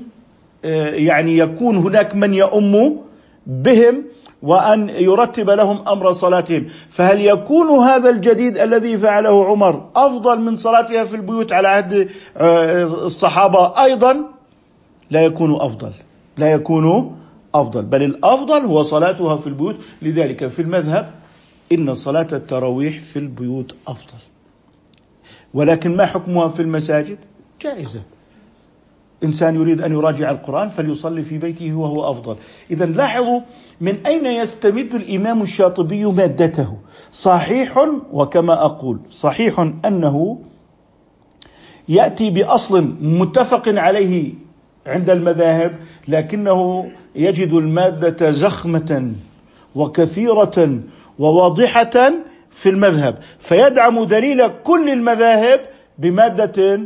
آه، 0.65 0.89
يعني 0.89 1.37
يكون 1.37 1.77
هناك 1.77 2.15
من 2.15 2.33
يؤم 2.33 3.01
بهم 3.47 4.03
وأن 4.41 4.89
يرتب 4.89 5.49
لهم 5.49 5.87
أمر 5.87 6.11
صلاتهم. 6.13 6.65
فهل 6.89 7.21
يكون 7.21 7.67
هذا 7.69 8.09
الجديد 8.09 8.57
الذي 8.57 8.97
فعله 8.97 9.45
عمر 9.45 9.89
أفضل 9.95 10.39
من 10.39 10.55
صلاتها 10.55 11.03
في 11.03 11.15
البيوت 11.15 11.51
على 11.51 11.67
عهد 11.67 12.09
آه، 12.37 12.83
الصحابة 12.83 13.83
أيضا؟ 13.83 14.17
لا 15.11 15.21
يكون 15.21 15.55
أفضل. 15.55 15.91
لا 16.37 16.51
يكون 16.51 17.15
أفضل. 17.55 17.81
بل 17.81 18.03
الأفضل 18.03 18.65
هو 18.65 18.83
صلاتها 18.83 19.37
في 19.37 19.47
البيوت. 19.47 19.75
لذلك 20.01 20.47
في 20.47 20.61
المذهب 20.61 21.11
إن 21.71 21.95
صلاة 21.95 22.27
التراويح 22.33 22.99
في 22.99 23.19
البيوت 23.19 23.75
أفضل. 23.87 24.19
ولكن 25.53 25.97
ما 25.97 26.05
حكمها 26.05 26.47
في 26.47 26.61
المساجد؟ 26.61 27.17
جائزة. 27.61 28.01
إنسان 29.23 29.55
يريد 29.55 29.81
أن 29.81 29.91
يراجع 29.91 30.31
القرآن 30.31 30.69
فليصلي 30.69 31.23
في 31.23 31.37
بيته 31.37 31.73
وهو 31.73 32.11
أفضل. 32.11 32.35
اذا 32.71 32.85
لاحظوا 32.85 33.41
من 33.81 34.05
أين 34.05 34.25
يستمد 34.25 34.95
الإمام 34.95 35.41
الشاطبي 35.41 36.05
مادته. 36.05 36.77
صحيح 37.11 37.77
وكما 38.11 38.65
أقول 38.65 38.99
صحيح 39.09 39.59
أنه 39.85 40.39
يأتي 41.89 42.29
بأصل 42.29 42.95
متفق 43.01 43.63
عليه 43.67 44.33
عند 44.87 45.09
المذاهب 45.09 45.75
لكنه 46.07 46.91
يجد 47.15 47.53
المادة 47.53 48.31
زخمة 48.31 49.11
وكثيرة 49.75 50.79
وواضحة 51.19 52.13
في 52.51 52.69
المذهب 52.69 53.17
فيدعم 53.39 54.03
دليل 54.03 54.47
كل 54.47 54.89
المذاهب 54.89 55.59
بمادة 55.97 56.81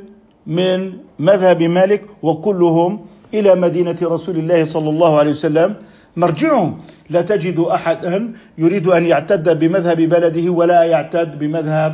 من 0.47 0.93
مذهب 1.19 1.63
مالك 1.63 2.05
وكلهم 2.23 3.05
إلى 3.33 3.55
مدينة 3.55 3.97
رسول 4.01 4.37
الله 4.37 4.65
صلى 4.65 4.89
الله 4.89 5.19
عليه 5.19 5.31
وسلم. 5.31 5.75
مرجعهم. 6.15 6.81
لا 7.09 7.21
تجد 7.21 7.59
أحدا 7.59 8.33
يريد 8.57 8.87
أن 8.87 9.05
يعتد 9.05 9.59
بمذهب 9.59 9.97
بلده 9.97 10.51
ولا 10.51 10.83
يعتد 10.83 11.39
بمذهب 11.39 11.93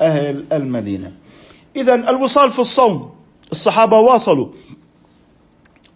أهل 0.00 0.44
المدينة. 0.52 1.12
إذا 1.76 1.94
الوصال 1.94 2.50
في 2.50 2.58
الصوم. 2.58 3.10
الصحابة 3.52 3.98
واصلوا. 3.98 4.48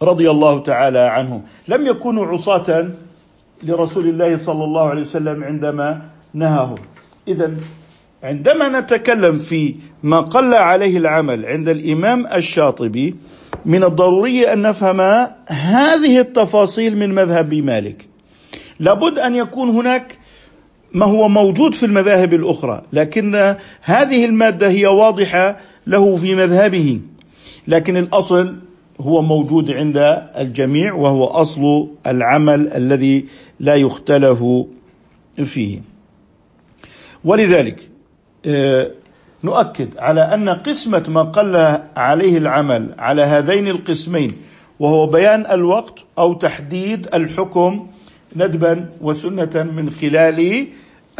رضي 0.02 0.30
الله 0.30 0.62
تعالى 0.62 0.99
عنهم، 0.99 1.42
لم 1.69 1.87
يكونوا 1.87 2.26
عصاة 2.26 2.88
لرسول 3.62 4.09
الله 4.09 4.37
صلى 4.37 4.64
الله 4.64 4.83
عليه 4.83 5.00
وسلم 5.00 5.45
عندما 5.45 6.02
نهاهم. 6.35 6.78
إذا 7.28 7.54
عندما 8.23 8.81
نتكلم 8.81 9.39
في 9.39 9.75
ما 10.03 10.21
قل 10.21 10.55
عليه 10.55 10.99
العمل 10.99 11.47
عند 11.47 11.69
الإمام 11.69 12.27
الشاطبي 12.27 13.15
من 13.67 13.85
الضروري 13.85 14.53
أن 14.53 14.62
نفهم 14.62 15.00
هذه 15.47 16.21
التفاصيل 16.21 16.97
من 16.97 17.15
مذهب 17.15 17.55
مالك. 17.55 18.07
لابد 18.81 19.19
أن 19.19 19.37
يكون 19.37 19.69
هناك 19.69 20.19
ما 20.93 21.07
هو 21.07 21.29
موجود 21.29 21.75
في 21.75 21.87
المذاهب 21.87 22.35
الأخرى 22.35 22.83
لكن 22.93 23.57
هذه 23.83 24.25
المادة 24.25 24.69
هي 24.69 24.87
واضحة 24.87 25.57
له 25.87 26.17
في 26.17 26.35
مذهبه. 26.35 27.00
لكن 27.69 27.97
الأصل 27.97 28.57
هو 29.00 29.23
موجود 29.23 29.71
عند 29.71 29.97
الجميع 30.39 30.95
وهو 30.95 31.25
أصل 31.25 31.89
العمل 32.07 32.73
الذي 32.73 33.25
لا 33.61 33.75
يختلف 33.75 34.45
فيه. 35.45 35.81
ولذلك 37.25 37.89
نؤكد 39.44 39.99
على 39.99 40.20
أن 40.20 40.49
قسمة 40.49 41.04
ما 41.09 41.23
قل 41.23 41.78
عليه 41.97 42.38
العمل 42.38 42.94
على 42.99 43.23
هذين 43.23 43.68
القسمين 43.68 44.32
وهو 44.80 45.06
بيان 45.06 45.47
الوقت 45.47 45.99
أو 46.18 46.32
تحديد 46.32 47.09
الحكم 47.14 47.87
ندبا 48.37 48.88
وسنة 49.00 49.68
من 49.76 49.90
خلال 49.90 50.66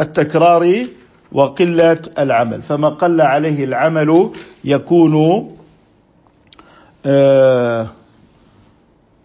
التكرار 0.01 0.85
وقلة 1.31 2.01
العمل. 2.19 2.61
فما 2.61 2.89
قل 2.89 3.21
عليه 3.21 3.63
العمل 3.63 4.29
يكون 4.63 5.15
آه، 7.05 7.87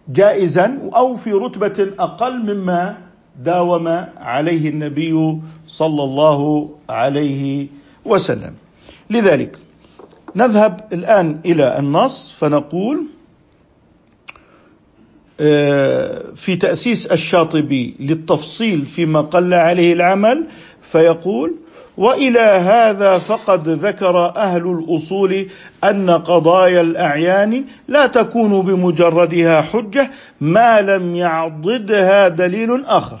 جائزا 0.09 0.79
أو 0.95 1.15
في 1.15 1.31
رتبة 1.31 1.87
أقل 1.99 2.55
مما 2.55 2.97
داوم 3.43 3.87
عليه 4.17 4.69
النبي 4.69 5.39
صلى 5.67 6.03
الله 6.03 6.69
عليه 6.89 7.67
وسلم. 8.07 8.53
لذلك 9.09 9.57
نذهب 10.35 10.79
الآن 10.93 11.39
إلى 11.45 11.79
النص 11.79 12.35
فنقول 12.39 13.05
آه، 15.39 16.23
في 16.35 16.55
تأسيس 16.55 17.05
الشاطبي 17.05 17.95
للتفصيل 17.99 18.85
فيما 18.85 19.21
قل 19.21 19.53
عليه 19.53 19.93
العمل 19.93 20.47
فيقول 20.81 21.55
وإلى 21.97 22.39
هذا 22.39 23.17
فقد 23.17 23.69
ذكر 23.69 24.35
أهل 24.37 24.61
الأصول 24.67 25.45
أن 25.83 26.09
قضايا 26.09 26.81
الأعيان 26.81 27.63
لا 27.87 28.07
تكون 28.07 28.61
بمجردها 28.61 29.61
حجة 29.61 30.11
ما 30.41 30.81
لم 30.81 31.15
يعضدها 31.15 32.27
دليل 32.27 32.85
آخر. 32.85 33.19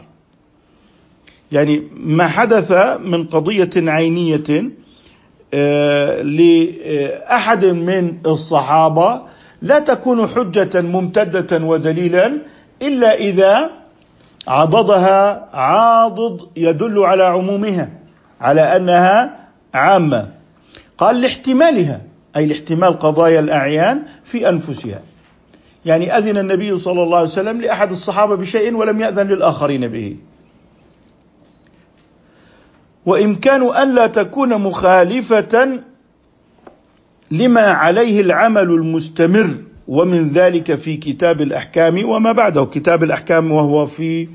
يعني 1.51 1.83
ما 1.95 2.27
حدث 2.27 2.71
من 2.99 3.27
قضية 3.27 3.69
عينية 3.77 4.71
آه، 5.53 6.21
لأحد 6.21 7.65
من 7.65 8.17
الصحابة 8.25 9.21
لا 9.61 9.79
تكون 9.79 10.27
حجة 10.27 10.81
ممتدة 10.81 11.65
ودليلا 11.65 12.37
إلا 12.81 13.15
إذا 13.15 13.69
عضدها 14.47 15.49
عاضد 15.53 16.47
يدل 16.55 16.99
على 16.99 17.23
عمومها 17.23 17.89
على 18.41 18.61
أنها 18.61 19.47
عامة. 19.73 20.27
قال 20.97 21.21
لاحتمالها 21.21 22.01
أي 22.35 22.45
لاحتمال 22.45 22.99
قضايا 22.99 23.39
الأعيان 23.39 24.03
في 24.23 24.49
أنفسها. 24.49 25.01
يعني 25.85 26.17
أذن 26.17 26.37
النبي 26.37 26.77
صلى 26.77 27.03
الله 27.03 27.17
عليه 27.17 27.27
وسلم 27.27 27.61
لأحد 27.61 27.91
الصحابة 27.91 28.35
بشيء 28.35 28.75
ولم 28.75 29.01
يأذن 29.01 29.27
للآخرين 29.27 29.87
به. 29.87 30.17
وإمكان 33.07 33.75
أن 33.75 33.95
لا 33.95 34.07
تكون 34.07 34.61
مخالفة 34.61 35.79
لما 37.31 37.61
عليه 37.61 38.21
العمل 38.21 38.63
المستمر 38.63 39.49
ومن 39.87 40.29
ذلك 40.29 40.75
في 40.75 40.97
كتاب 40.97 41.41
الأحكام 41.41 42.09
وما 42.09 42.31
بعده. 42.31 42.65
كتاب 42.65 43.03
الأحكام 43.03 43.51
وهو 43.51 43.85
في 43.85 44.27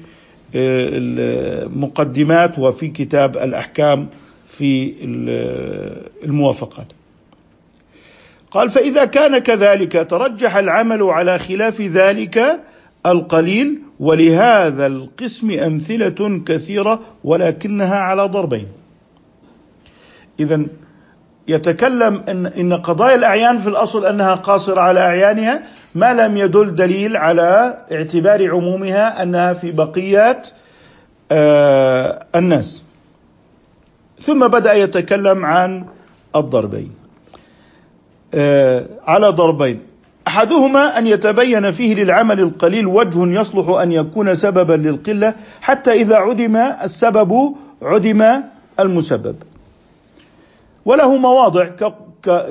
آه، 0.54 0.88
المقدمات 0.92 2.58
وفي 2.58 2.88
كتاب 2.88 3.36
الأحكام 3.36 4.08
في 4.46 4.94
الموافقات. 6.24 6.86
قال 8.50 8.70
فإذا 8.70 9.04
كان 9.04 9.38
كذلك 9.38 10.06
ترجح 10.10 10.56
العمل 10.56 11.02
على 11.02 11.38
خلاف 11.38 11.80
ذلك 11.80 12.60
القليل 13.06 13.81
ولهذا 14.02 14.86
القسم 14.86 15.50
أمثلة 15.50 16.42
كثيرة 16.46 17.00
ولكنها 17.24 17.96
على 17.96 18.22
ضربين. 18.22 18.68
اذا 20.40 20.66
يتكلم 21.48 22.22
إن 22.28 22.46
إن 22.46 22.72
قضايا 22.72 23.14
الأعيان 23.14 23.58
في 23.58 23.68
الأصل 23.68 24.06
أنها 24.06 24.34
قاصرة 24.34 24.80
على 24.80 25.00
أعيانها 25.00 25.62
ما 25.94 26.14
لم 26.14 26.36
يدل 26.36 26.74
دليل 26.74 27.16
على 27.16 27.78
اعتبار 27.92 28.50
عمومها 28.50 29.22
أنها 29.22 29.52
في 29.52 29.70
بقيه 29.72 30.42
آه 31.32 32.26
الناس. 32.36 32.82
ثم 34.18 34.48
بدأ 34.48 34.72
يتكلم 34.72 35.44
عن 35.44 35.86
الضربين 36.36 36.90
آه 38.34 38.86
على 39.06 39.28
ضربين. 39.28 39.91
أحدهما 40.28 40.98
أن 40.98 41.06
يتبين 41.06 41.70
فيه 41.70 41.94
للعمل 41.94 42.40
القليل 42.40 42.86
وجه 42.86 43.40
يصلح 43.40 43.68
أن 43.68 43.92
يكون 43.92 44.34
سببا 44.34 44.72
للقلة 44.72 45.34
حتى 45.60 45.92
إذا 45.92 46.16
عدم 46.16 46.56
السبب 46.56 47.54
عدم 47.82 48.42
المسبب. 48.80 49.36
وله 50.84 51.16
مواضع 51.16 51.70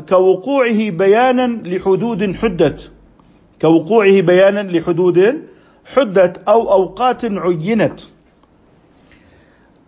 كوقوعه 0.10 0.90
بيانا 0.90 1.48
لحدود 1.68 2.36
حدت 2.36 2.92
كوقوعه 3.62 4.22
بيانا 4.22 4.60
لحدود 4.60 5.42
حدت 5.96 6.48
أو 6.48 6.72
أوقات 6.72 7.26
عينت. 7.26 8.02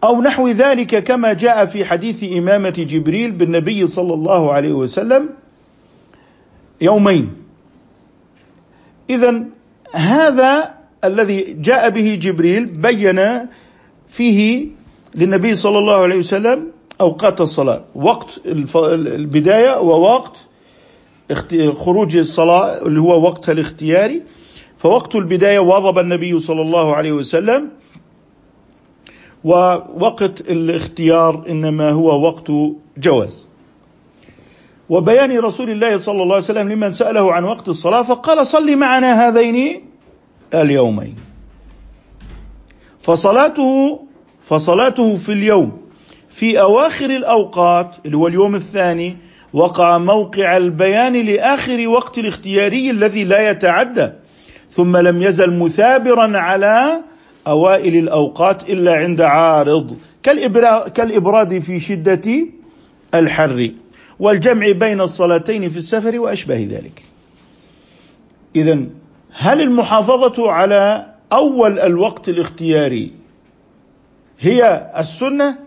أو 0.03 0.21
نحو 0.21 0.47
ذلك 0.47 1.03
كما 1.03 1.33
جاء 1.33 1.65
في 1.65 1.85
حديث 1.85 2.23
إمامة 2.23 2.69
جبريل 2.69 3.31
بالنبي 3.31 3.87
صلى 3.87 4.13
الله 4.13 4.53
عليه 4.53 4.73
وسلم 4.73 5.29
يومين. 6.81 7.42
اذا 9.09 9.43
هذا 9.93 10.75
الذي 11.03 11.53
جاء 11.59 11.89
به 11.89 12.15
جبريل 12.21 12.65
بين 12.65 13.47
فيه 14.09 14.67
للنبي 15.15 15.55
صلى 15.55 15.77
الله 15.77 15.95
عليه 15.95 16.17
وسلم 16.17 16.67
أوقات 17.01 17.41
الصلاة 17.41 17.83
وقت 17.95 18.41
البداية 18.75 19.79
ووقت 19.79 20.37
خروج 21.73 22.17
الصلاة 22.17 22.85
اللي 22.85 23.01
هو 23.01 23.21
وقتها 23.21 23.51
الاختياري 23.51 24.23
فوقت 24.77 25.15
البداية 25.15 25.59
واظب 25.59 25.99
النبي 25.99 26.39
صلى 26.39 26.61
الله 26.61 26.95
عليه 26.95 27.11
وسلم 27.11 27.69
ووقت 29.43 30.41
الاختيار 30.41 31.45
إنما 31.49 31.89
هو 31.89 32.21
وقت 32.21 32.51
جواز. 32.97 33.47
وبيان 34.89 35.39
رسول 35.39 35.69
الله 35.69 35.97
صلى 35.97 36.23
الله 36.23 36.35
عليه 36.35 36.45
وسلم 36.45 36.69
لمن 36.71 36.91
سأله 36.91 37.33
عن 37.33 37.43
وقت 37.43 37.67
الصلاة 37.69 38.01
فقال 38.01 38.47
صل 38.47 38.75
معنا 38.75 39.27
هذين 39.27 39.81
اليومين. 40.53 41.15
فصلاته 43.01 43.99
فصلاته 44.43 45.15
في 45.15 45.31
اليوم 45.31 45.81
في 46.29 46.61
أواخر 46.61 47.05
الأوقات 47.05 47.95
اللي 48.05 48.17
هو 48.17 48.27
اليوم 48.27 48.55
الثاني 48.55 49.17
وقع 49.53 49.97
موقع 49.97 50.57
البيان 50.57 51.13
لآخر 51.13 51.87
وقت 51.87 52.17
الاختياري 52.17 52.89
الذي 52.89 53.23
لا 53.23 53.49
يتعدى 53.49 54.09
ثم 54.69 54.97
لم 54.97 55.21
يزل 55.21 55.59
مثابرا 55.59 56.37
على 56.37 57.01
أوائل 57.47 57.95
الأوقات 57.95 58.69
إلا 58.69 58.93
عند 58.93 59.21
عارض 59.21 59.97
كالإبراد 60.93 61.59
في 61.59 61.79
شدة 61.79 62.47
الحر. 63.13 63.71
والجمع 64.23 64.71
بين 64.71 65.01
الصلاتين 65.01 65.69
في 65.69 65.77
السفر 65.77 66.19
وأشباه 66.19 66.57
ذلك. 66.57 67.03
اذا 68.55 68.79
هل 69.33 69.61
المحافظة 69.61 70.51
على 70.51 71.05
أول 71.33 71.79
الوقت 71.79 72.29
الاختياري 72.29 73.11
هي 74.39 74.91
السنة 74.97 75.57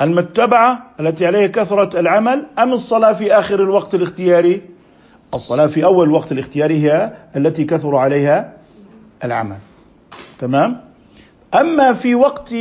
المتبعة 0.00 0.90
التي 1.00 1.26
عليها 1.26 1.46
كثرة 1.46 2.00
العمل 2.00 2.46
أم 2.58 2.72
الصلاة 2.72 3.12
في 3.12 3.32
آخر 3.32 3.62
الوقت 3.62 3.94
الاختياري؟ 3.94 4.62
الصلاة 5.34 5.66
في 5.66 5.84
أول 5.84 6.06
الوقت 6.06 6.32
الاختياري 6.32 6.82
هي 6.82 7.12
التي 7.36 7.64
كثر 7.64 7.96
عليها 7.96 8.52
العمل. 9.24 9.58
تمام؟ 10.38 10.80
أما 11.54 11.92
في 11.92 12.14
وقت 12.14 12.54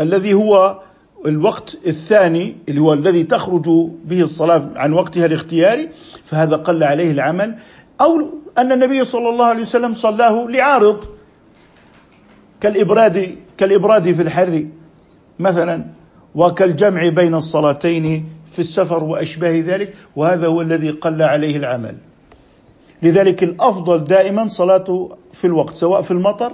الذي 0.00 0.34
هو 0.34 0.80
الوقت 1.26 1.78
الثاني 1.86 2.56
اللي 2.68 2.80
هو 2.80 2.92
الذي 2.92 3.24
تخرج 3.24 3.64
به 4.04 4.20
الصلاة 4.22 4.70
عن 4.76 4.92
وقتها 4.92 5.26
الاختياري 5.26 5.88
فهذا 6.24 6.56
قل 6.56 6.82
عليه 6.84 7.10
العمل. 7.10 7.58
أو 8.00 8.40
أن 8.58 8.72
النبي 8.72 9.04
صلى 9.04 9.28
الله 9.28 9.44
عليه 9.44 9.62
وسلم 9.62 9.94
صلاه 9.94 10.46
لعارض 10.48 11.04
كالإبراد 12.60 13.36
كالإبراد 13.56 14.12
في 14.12 14.22
الحر 14.22 14.66
مثلا 15.38 15.84
وكالجمع 16.34 17.08
بين 17.08 17.34
الصلاتين 17.34 18.28
في 18.52 18.58
السفر 18.58 19.04
وأشباه 19.04 19.60
ذلك 19.60 19.94
وهذا 20.16 20.46
هو 20.46 20.60
الذي 20.60 20.90
قل 20.90 21.22
عليه 21.22 21.56
العمل. 21.56 21.96
لذلك 23.02 23.42
الأفضل 23.42 24.04
دائما 24.04 24.48
صلاته 24.48 25.16
في 25.32 25.46
الوقت 25.46 25.74
سواء 25.74 26.02
في 26.02 26.10
المطر 26.10 26.52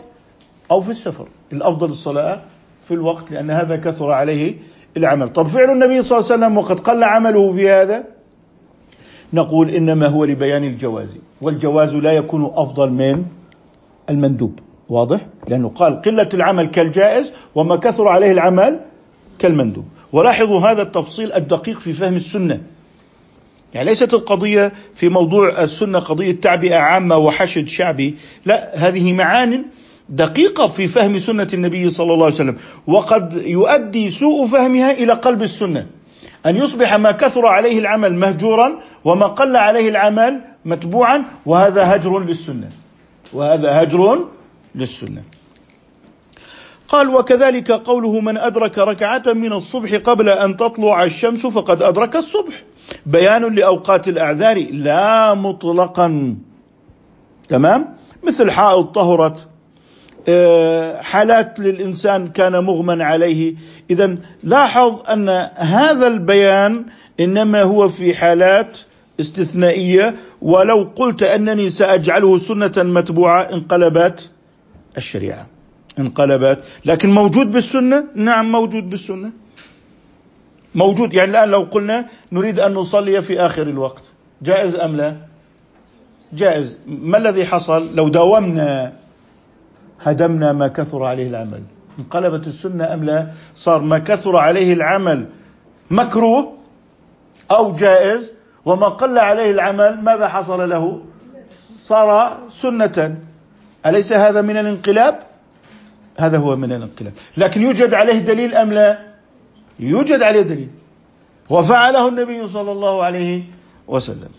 أو 0.70 0.81
في 0.81 0.90
السفر. 0.90 1.29
الأفضل 1.52 1.88
الصلاة 1.88 2.42
في 2.87 2.94
الوقت 2.94 3.33
لأن 3.33 3.51
هذا 3.51 3.77
كثر 3.77 4.11
عليه 4.11 4.55
العمل. 4.96 5.29
طب 5.29 5.46
فعل 5.46 5.70
النبي 5.70 6.03
صلى 6.03 6.18
الله 6.18 6.33
عليه 6.33 6.44
وسلم 6.44 6.59
وقد 6.59 6.81
قل 6.81 7.05
عمله 7.05 7.53
في 7.53 7.70
هذا؟ 7.70 8.05
نقول 9.33 9.70
إنما 9.70 10.07
هو 10.07 10.25
لبيان 10.25 10.64
الجواز 10.64 11.16
والجواز 11.42 11.94
لا 11.94 12.12
يكون 12.12 12.53
أفضل 12.55 12.90
من 12.90 13.25
المندوب. 14.11 14.59
واضح؟ 14.88 15.20
لأنه 15.49 15.68
قال 15.68 16.03
قلة 16.03 16.29
العمل 16.35 16.66
كالجائز 16.66 17.33
وما 17.55 17.77
كثر 17.77 18.09
عليه 18.09 18.33
العمل 18.33 18.81
كالمندوب. 19.38 19.85
ولاحظوا 20.12 20.61
هذا 20.61 20.83
التفصيل 20.83 21.33
الدقيق 21.33 21.79
في 21.79 21.92
فهم 21.92 22.16
السنة. 22.16 22.61
يعني 23.75 23.88
ليست 23.88 24.14
القضية 24.14 24.72
في 24.94 25.09
موضوع 25.09 25.62
السنة 25.62 25.99
قضية 25.99 26.33
تعبئة 26.33 26.77
عامة 26.77 27.16
وحشد 27.16 27.68
شعبي 27.68 28.14
لا 28.44 28.88
هذه 28.88 29.12
معان 29.12 29.64
دقيقة 30.09 30.66
في 30.66 30.88
فهم 30.88 31.19
سنة 31.19 31.49
النبي 31.55 31.90
صلى 31.90 32.12
الله 32.12 32.25
عليه 32.25 32.35
وسلم. 32.35 32.57
وقد 32.87 33.33
يؤدي 33.33 34.11
سوء 34.11 34.47
فهمها 34.47 34.92
إلى 34.92 35.12
قلب 35.12 35.42
السنة. 35.42 35.87
أن 36.47 36.57
يصبح 36.57 36.95
ما 36.95 37.11
كثر 37.12 37.47
عليه 37.47 37.79
العمل 37.79 38.14
مهجورا 38.14 38.73
وما 39.05 39.27
قل 39.27 39.57
عليه 39.57 39.88
العمل 39.88 40.40
متبوعا 40.64 41.25
وهذا 41.47 41.97
هجر 41.97 42.19
للسنة. 42.19 42.69
وهذا 43.33 43.83
هجر 43.83 44.29
للسنة. 44.75 45.23
قال 46.88 47.14
وكذلك 47.14 47.71
قوله 47.71 48.21
من 48.21 48.38
أدرك 48.38 48.79
ركعة 48.79 49.23
من 49.27 49.53
الصبح 49.53 49.95
قبل 49.95 50.29
أن 50.29 50.57
تطلع 50.57 51.05
الشمس 51.05 51.47
فقد 51.47 51.83
أدرك 51.83 52.16
الصبح 52.16 52.62
بيان 53.07 53.55
لأوقات 53.55 54.09
الأعذار 54.09 54.66
لا 54.71 55.35
مطلقا. 55.35 56.37
تمام؟ 57.49 57.97
مثل 58.25 58.51
حائض 58.51 58.85
طهرت 58.85 59.49
حالات 61.00 61.60
للإنسان 61.60 62.28
كان 62.28 62.64
مغمى 62.64 63.02
عليه. 63.02 63.54
اذا 63.90 64.16
لاحظ 64.42 65.10
أن 65.10 65.28
هذا 65.54 66.06
البيان 66.06 66.84
إنما 67.20 67.62
هو 67.62 67.88
في 67.88 68.14
حالات 68.14 68.78
استثنائية 69.20 70.14
ولو 70.42 70.90
قلت 70.96 71.22
أنني 71.22 71.70
سأجعله 71.70 72.38
سنة 72.38 72.72
متبوعة 72.76 73.42
انقلبت 73.42 74.30
الشريعة. 74.96 75.46
انقلبت. 75.98 76.58
لكن 76.84 77.10
موجود 77.10 77.52
بالسنة؟ 77.52 78.04
نعم 78.14 78.52
موجود 78.52 78.90
بالسنة. 78.90 79.30
موجود. 80.74 81.14
يعني 81.14 81.30
الآن 81.30 81.48
لو 81.48 81.60
قلنا 81.60 82.06
نريد 82.32 82.60
أن 82.60 82.74
نصلي 82.74 83.22
في 83.22 83.40
آخر 83.40 83.62
الوقت 83.62 84.02
جائز 84.42 84.74
أم 84.74 84.96
لا؟ 84.96 85.16
جائز. 86.32 86.78
ما 86.86 87.18
الذي 87.18 87.44
حصل؟ 87.44 87.96
لو 87.96 88.08
داومنا 88.08 88.92
هدمنا 90.02 90.52
ما 90.52 90.68
كثر 90.68 91.04
عليه 91.04 91.28
العمل. 91.28 91.62
انقلبت 91.98 92.46
السنة 92.46 92.94
أم 92.94 93.04
لا؟ 93.04 93.30
صار 93.54 93.80
ما 93.80 93.98
كثر 93.98 94.37
عليه 94.37 94.72
العمل 94.72 95.26
مكروه 95.90 96.52
أو 97.50 97.72
جائز؟ 97.72 98.32
وما 98.64 98.88
قل 98.88 99.18
عليه 99.18 99.50
العمل 99.50 100.00
ماذا 100.02 100.28
حصل 100.28 100.70
له؟ 100.70 101.00
صار 101.82 102.38
سنة. 102.50 103.16
أليس 103.87 104.12
هذا 104.12 104.42
من 104.42 104.56
الانقلاب؟ 104.56 105.18
هذا 106.18 106.38
هو 106.38 106.56
من 106.56 106.72
الانقلاب. 106.72 107.12
لكن 107.37 107.62
يوجد 107.62 107.94
عليه 107.94 108.18
دليل 108.18 108.54
أم 108.54 108.72
لا؟ 108.72 108.98
يوجد 109.78 110.22
عليه 110.22 110.42
دليل. 110.42 110.70
وفعله 111.50 112.09
النبي 112.09 112.48
صلى 112.48 112.72
الله 112.72 113.04
عليه 113.04 113.42
وسلم. 113.88 114.30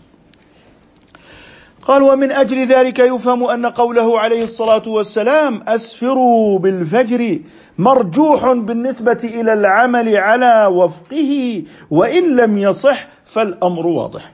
قال 1.88 2.02
ومن 2.02 2.32
أجل 2.32 2.66
ذلك 2.66 2.98
يفهم 2.98 3.44
أن 3.44 3.66
قوله 3.66 4.18
عليه 4.20 4.44
الصلاة 4.44 4.88
والسلام 4.88 5.60
أسفروا 5.68 6.58
بالفجر 6.58 7.38
مرجوح 7.78 8.52
بالنسبة 8.52 9.18
إلى 9.24 9.52
العمل 9.52 10.16
على 10.16 10.66
وفقه 10.72 11.62
وإن 11.90 12.36
لم 12.36 12.58
يصح 12.58 13.06
فالأمر 13.26 13.86
واضح. 13.86 14.32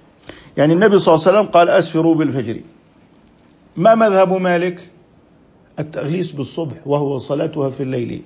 يعني 0.56 0.72
النبي 0.72 0.98
صلى 0.98 1.14
الله 1.14 1.26
عليه 1.26 1.38
وسلم 1.38 1.50
قال 1.50 1.68
أسفروا 1.68 2.14
بالفجر. 2.14 2.60
ما 3.76 3.94
مذهب 3.94 4.32
مالك؟ 4.32 4.88
التغليس 5.78 6.32
بالصبح 6.32 6.86
وهو 6.86 7.18
صلاتها 7.18 7.70
في 7.70 7.82
الليل. 7.82 8.22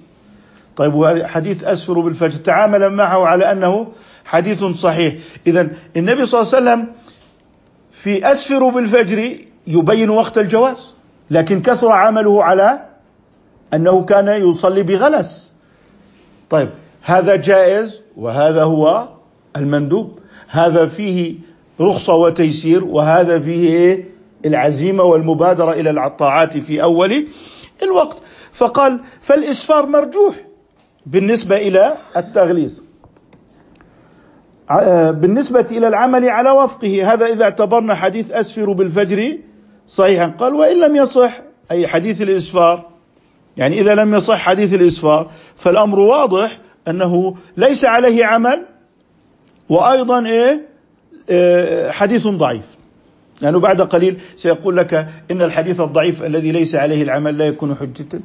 طيب 0.76 1.22
حديث 1.26 1.64
أسفروا 1.64 2.02
بالفجر 2.02 2.38
تعامل 2.38 2.92
معه 2.92 3.26
على 3.26 3.52
أنه 3.52 3.86
حديث 4.24 4.64
صحيح، 4.64 5.14
اذا 5.46 5.70
النبي 5.96 6.26
صلى 6.26 6.40
الله 6.40 6.54
عليه 6.54 6.64
وسلم 6.64 6.92
في 8.02 8.32
أسفر 8.32 8.68
بالفجر 8.68 9.36
يبين 9.66 10.10
وقت 10.10 10.38
الجواز 10.38 10.92
لكن 11.30 11.62
كثر 11.62 11.88
عمله 11.88 12.44
على 12.44 12.80
أنه 13.74 14.04
كان 14.04 14.28
يصلي 14.48 14.82
بغلس. 14.82 15.52
طيب 16.50 16.68
هذا 17.02 17.36
جائز 17.36 18.02
وهذا 18.16 18.62
هو 18.62 19.08
المندوب. 19.56 20.18
هذا 20.48 20.86
فيه 20.86 21.34
رخصة 21.80 22.14
وتيسير 22.14 22.84
وهذا 22.84 23.38
فيه؟ 23.38 24.04
العزيمة 24.44 25.02
والمبادرة 25.02 25.72
إلى 25.72 26.06
الطاعات 26.06 26.56
في 26.56 26.82
أول 26.82 27.26
الوقت. 27.82 28.16
فقال 28.52 29.00
فالإسفار 29.20 29.86
مرجوح 29.86 30.34
بالنسبة 31.06 31.56
إلى 31.56 31.94
التغليظ. 32.16 32.78
بالنسبة 35.10 35.66
إلى 35.70 35.88
العمل 35.88 36.28
على 36.28 36.50
وفقه 36.50 37.12
هذا 37.12 37.26
إذا 37.26 37.44
اعتبرنا 37.44 37.94
حديث 37.94 38.30
أسفر 38.30 38.72
بالفجر 38.72 39.38
صحيحا. 39.86 40.26
قال 40.26 40.54
وإن 40.54 40.80
لم 40.80 40.96
يصح 40.96 41.40
أي 41.70 41.88
حديث 41.88 42.22
الإسفار. 42.22 42.86
يعني 43.56 43.80
إذا 43.80 43.94
لم 43.94 44.14
يصح 44.14 44.38
حديث 44.38 44.74
الإسفار 44.74 45.30
فالأمر 45.56 45.98
واضح 45.98 46.58
أنه 46.88 47.36
ليس 47.56 47.84
عليه 47.84 48.24
عمل 48.26 48.66
وأيضا 49.68 50.26
إيه؟ 50.26 50.68
آه، 51.30 51.90
حديث 51.90 52.26
ضعيف. 52.26 52.64
لأنه 53.40 53.58
يعني 53.58 53.58
بعد 53.58 53.80
قليل 53.80 54.20
سيقول 54.36 54.76
لك 54.76 55.08
إن 55.30 55.42
الحديث 55.42 55.80
الضعيف 55.80 56.24
الذي 56.24 56.52
ليس 56.52 56.74
عليه 56.74 57.02
العمل 57.02 57.38
لا 57.38 57.46
يكون 57.46 57.74
حجة. 57.74 58.20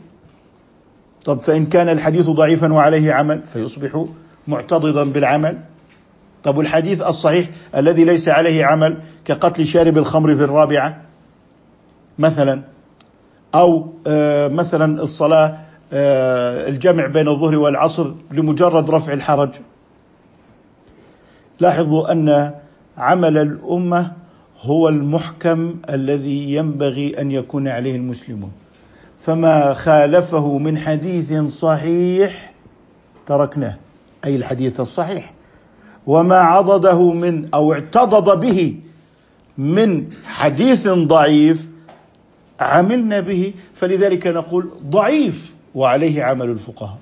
طب 1.25 1.41
فإن 1.41 1.65
كان 1.65 1.89
الحديث 1.89 2.29
ضعيفا 2.29 2.73
وعليه 2.73 3.13
عمل 3.13 3.41
فيصبح 3.53 4.05
معتضدا 4.47 5.03
بالعمل. 5.03 5.57
طب 6.43 6.57
والحديث 6.57 7.01
الصحيح 7.01 7.49
الذي 7.75 8.03
ليس 8.03 8.29
عليه 8.29 8.65
عمل 8.65 8.97
كقتل 9.25 9.67
شارب 9.67 9.97
الخمر 9.97 10.35
في 10.35 10.43
الرابعة 10.43 11.01
مثلا؟ 12.19 12.61
أو 13.55 13.93
آه، 14.07 14.47
مثلا 14.47 15.01
الصلاة 15.01 15.57
آه، 15.93 16.69
الجمع 16.69 17.07
بين 17.07 17.27
الظهر 17.27 17.55
والعصر 17.55 18.13
لمجرد 18.31 18.89
رفع 18.89 19.13
الحرج. 19.13 19.49
لاحظوا 21.59 22.11
أن 22.11 22.53
عمل 22.97 23.37
الأمة 23.37 24.11
هو 24.61 24.89
المحكم 24.89 25.75
الذي 25.89 26.55
ينبغي 26.55 27.21
أن 27.21 27.31
يكون 27.31 27.67
عليه 27.67 27.95
المسلمون. 27.95 28.51
فما 29.19 29.73
خالفه 29.73 30.57
من 30.57 30.77
حديث 30.77 31.33
صحيح 31.33 32.53
تركناه 33.25 33.75
أي 34.25 34.35
الحديث 34.35 34.79
الصحيح. 34.79 35.33
وما 36.07 36.35
عضده 36.35 37.11
من 37.11 37.53
أو 37.53 37.73
اعتضد 37.73 38.39
به 38.39 38.75
من 39.57 40.13
حديث 40.25 40.87
ضعيف 40.87 41.67
عملنا 42.59 43.19
به 43.19 43.53
فلذلك 43.73 44.27
نقول 44.27 44.69
ضعيف 44.85 45.53
وعليه 45.75 46.23
عمل 46.23 46.49
الفقهاء. 46.49 46.97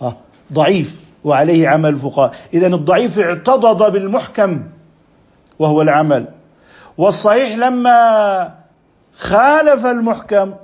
ها 0.00 0.16
ضعيف 0.52 1.00
وعليه 1.24 1.68
عمل 1.68 1.90
الفقهاء. 1.90 2.34
اذا 2.54 2.66
الضعيف 2.66 3.18
اعتضد 3.18 3.92
بالمحكم 3.92 4.62
وهو 5.58 5.82
العمل. 5.82 6.28
والصحيح 6.98 7.56
لما 7.58 8.54
خالف 9.18 9.86
المحكم 9.86 10.54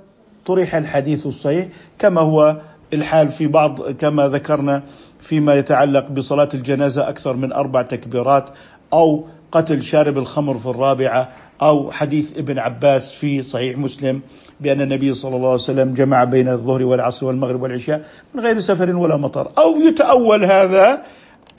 طرح 0.46 0.74
الحديث 0.74 1.26
الصحيح 1.26 1.68
كما 1.98 2.20
هو 2.20 2.56
الحال 2.92 3.28
في 3.28 3.46
بعض 3.46 3.90
كما 3.90 4.28
ذكرنا 4.28 4.82
فيما 5.24 5.54
يتعلق 5.54 6.08
بصلاة 6.08 6.48
الجنازة 6.54 7.08
أكثر 7.08 7.36
من 7.36 7.52
أربع 7.52 7.82
تكبيرات 7.82 8.48
أو 8.92 9.24
قتل 9.52 9.82
شارب 9.82 10.18
الخمر 10.18 10.58
في 10.58 10.66
الرابعة 10.66 11.28
أو 11.62 11.90
حديث 11.90 12.38
ابن 12.38 12.58
عباس 12.58 13.12
في 13.12 13.42
صحيح 13.42 13.78
مسلم 13.78 14.20
بأن 14.60 14.80
النبي 14.80 15.14
صلى 15.14 15.36
الله 15.36 15.46
عليه 15.46 15.54
وسلم 15.54 15.94
جمع 15.94 16.24
بين 16.24 16.48
الظهر 16.48 16.82
والعصر 16.82 17.26
والمغرب 17.26 17.62
والعشاء 17.62 18.04
من 18.34 18.40
غير 18.40 18.58
سفر 18.58 18.96
ولا 18.96 19.16
مطر. 19.16 19.50
أو 19.58 19.76
يتأول 19.76 20.44
هذا 20.44 21.02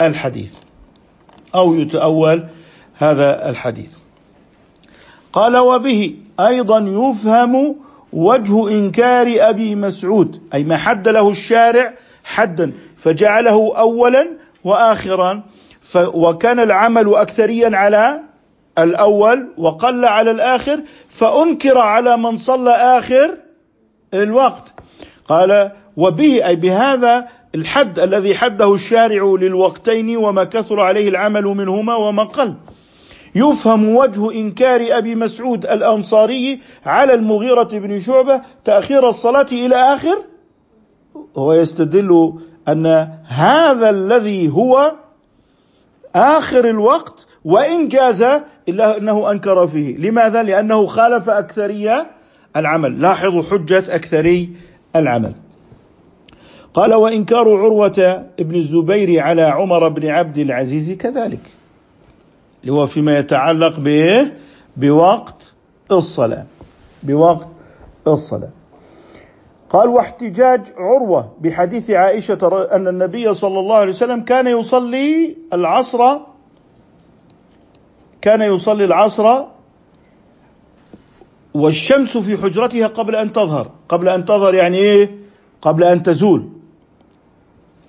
الحديث. 0.01 0.53
أو 1.55 1.75
يتأول 1.75 2.45
هذا 2.95 3.49
الحديث. 3.49 3.97
قال 5.33 5.57
وبه 5.57 6.15
أيضا 6.39 6.79
يفهم 6.79 7.75
وجه 8.13 8.69
إنكار 8.69 9.35
أبي 9.39 9.75
مسعود 9.75 10.41
أي 10.53 10.63
ما 10.63 10.77
حد 10.77 11.07
له 11.07 11.29
الشارع 11.29 11.93
حدا 12.25 12.71
فجعله 12.97 13.77
أولا 13.77 14.27
وآخرا 14.63 15.43
وكان 15.95 16.59
العمل 16.59 17.15
أكثريا 17.15 17.77
على 17.77 18.21
الأول 18.77 19.47
وقل 19.57 20.05
على 20.05 20.31
الآخر 20.31 20.79
فأنكر 21.09 21.77
على 21.77 22.17
من 22.17 22.37
صلى 22.37 22.71
آخر 22.71 23.37
الوقت. 24.13 24.73
قال 25.27 25.71
وبه 25.97 26.47
أي 26.47 26.55
بهذا 26.55 27.27
الحد 27.55 27.99
الذي 27.99 28.35
حده 28.35 28.73
الشارع 28.73 29.35
للوقتين 29.39 30.17
وما 30.17 30.43
كثر 30.43 30.79
عليه 30.79 31.09
العمل 31.09 31.43
منهما 31.43 31.95
وما 31.95 32.23
قل. 32.23 32.55
يفهم 33.35 33.95
وجه 33.95 34.31
إنكار 34.31 34.97
أبي 34.97 35.15
مسعود 35.15 35.65
الأنصاري 35.65 36.59
على 36.85 37.13
المغيرة 37.13 37.69
بن 37.71 37.99
شعبة 37.99 38.41
تأخير 38.65 39.09
الصلاة 39.09 39.47
إلى 39.51 39.75
آخر 39.75 40.23
هو 41.37 41.53
يستدل 41.53 42.33
أن 42.67 42.85
هذا 43.25 43.89
الذي 43.89 44.49
هو 44.49 44.93
آخر 46.15 46.69
الوقت 46.69 47.27
وإن 47.45 47.87
جاز 47.87 48.25
إلا 48.69 48.97
أنه 48.97 49.31
أنكر 49.31 49.67
فيه، 49.67 49.97
لماذا؟ 49.97 50.43
لأنه 50.43 50.85
خالف 50.85 51.29
اكثريه 51.29 52.07
العمل، 52.55 53.01
لاحظوا 53.01 53.43
حجة 53.43 53.95
أكثري 53.95 54.49
العمل. 54.95 55.33
قال 56.73 56.93
وإنكار 56.93 57.57
عروة 57.57 58.25
بن 58.39 58.55
الزبير 58.55 59.19
على 59.19 59.41
عمر 59.41 59.89
بن 59.89 60.07
عبد 60.07 60.37
العزيز 60.37 60.91
كذلك. 60.91 61.39
اللي 62.61 62.73
هو 62.73 62.87
فيما 62.87 63.19
يتعلق 63.19 63.79
به 63.79 64.31
بوقت 64.77 65.53
الصلاة 65.91 66.45
بوقت 67.03 67.47
الصلاة 68.07 68.49
قال 69.75 69.89
واحتجاج 69.89 70.61
عروة 70.77 71.31
بحديث 71.41 71.89
عائشة 71.89 72.67
أن 72.71 72.87
النبي 72.87 73.33
صلى 73.33 73.59
الله 73.59 73.75
عليه 73.75 73.89
وسلم 73.89 74.21
كان 74.21 74.47
يصلي 74.47 75.35
العصر 75.53 76.17
كان 78.21 78.41
يصلي 78.41 78.85
العصر 78.85 79.43
والشمس 81.53 82.17
في 82.17 82.37
حجرتها 82.37 82.87
قبل 82.87 83.15
أن 83.15 83.33
تظهر. 83.33 83.71
قبل 83.89 84.09
أن 84.09 84.25
تظهر 84.25 84.53
يعني 84.53 84.77
إيه؟ 84.77 85.11
قبل 85.61 85.83
أن 85.83 86.03
تزول. 86.03 86.49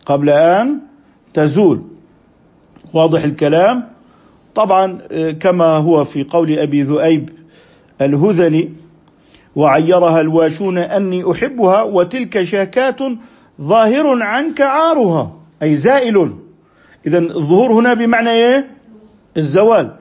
قبل 0.07 0.31
أن 0.31 0.81
تزول. 1.35 1.83
واضح 2.95 3.25
الكلام؟ 3.25 3.89
طبعا 4.55 4.99
آه، 5.11 5.31
كما 5.31 5.77
هو 5.77 6.05
في 6.05 6.25
قول 6.25 6.59
أبي 6.59 6.83
ذؤيب 6.83 7.31
الهذلي 8.01 8.73
وعيرها 9.57 10.21
الواشون 10.21 10.79
أني 10.79 11.31
أحبها 11.31 11.83
وتلك 11.83 12.43
شاكات 12.43 12.99
ظاهر 13.61 14.23
عنك 14.23 14.61
عارها 14.61 15.33
أي 15.63 15.75
زائل. 15.75 16.37
اذا 17.07 17.19
الظهور 17.19 17.73
هنا 17.73 17.95
بمعنى 17.95 18.31
إيه؟ 18.31 18.71
الزوال. 19.37 19.97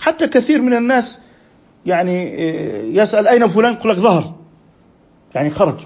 حتى 0.00 0.28
كثير 0.28 0.62
من 0.62 0.74
الناس 0.74 1.20
يعني 1.86 2.34
آه، 2.34 2.82
يسأل 2.82 3.28
أين 3.28 3.48
فلان؟ 3.48 3.72
يقول 3.72 3.92
لك 3.92 3.98
ظهر. 3.98 4.34
يعني 5.34 5.50
خرج. 5.50 5.80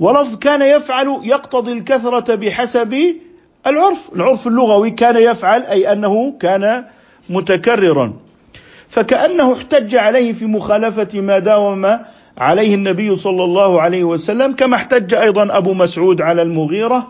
ولفظ 0.00 0.38
كان 0.38 0.62
يفعل 0.62 1.20
يقتضي 1.22 1.72
الكثرة 1.72 2.34
بحسب 2.34 3.16
العرف. 3.66 4.10
العرف 4.14 4.46
اللغوي 4.46 4.90
كان 4.90 5.16
يفعل 5.16 5.62
أي 5.62 5.92
أنه 5.92 6.38
كان 6.40 6.84
متكررا. 7.30 8.27
فكأنه 8.88 9.52
احتج 9.52 9.94
عليه 9.96 10.32
في 10.32 10.46
مخالفة 10.46 11.20
ما 11.20 11.38
داوم 11.38 11.98
عليه 12.38 12.74
النبي 12.74 13.16
صلى 13.16 13.44
الله 13.44 13.80
عليه 13.80 14.04
وسلم 14.04 14.52
كما 14.52 14.76
احتج 14.76 15.14
أيضا 15.14 15.58
أبو 15.58 15.74
مسعود 15.74 16.20
على 16.20 16.42
المغيرة 16.42 17.06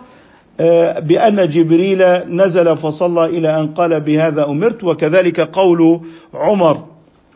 آه، 0.61 0.99
بأن 0.99 1.49
جبريل 1.49 2.03
نزل 2.37 2.77
فصلى 2.77 3.25
إلى 3.25 3.61
أن 3.61 3.67
قال 3.67 4.01
بهذا 4.01 4.45
أمرت 4.45 4.85
وكذلك 4.85 5.41
قول 5.41 6.01
عمر 6.35 6.85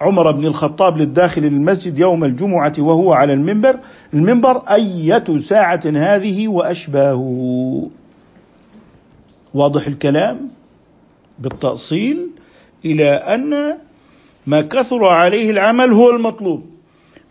عمر 0.00 0.31
بن 0.31 0.46
الخطاب 0.46 0.98
للداخل 0.98 1.42
للمسجد 1.42 1.98
يوم 1.98 2.24
الجمعة 2.24 2.72
وهو 2.78 3.12
على 3.12 3.33
المنبر 3.33 3.78
المنبر 4.14 4.57
أية 4.57 5.38
ساعة 5.38 5.81
هذه 5.85 6.48
وأشباهه؟ 6.48 7.90
واضح 9.55 9.87
الكلام؟ 9.87 10.48
بالتأصيل 11.38 12.31
إلى 12.85 13.09
أن 13.11 13.78
ما 14.46 14.61
كثر 14.61 15.05
عليه 15.05 15.50
العمل 15.50 15.92
هو 15.92 16.11
المطلوب. 16.11 16.66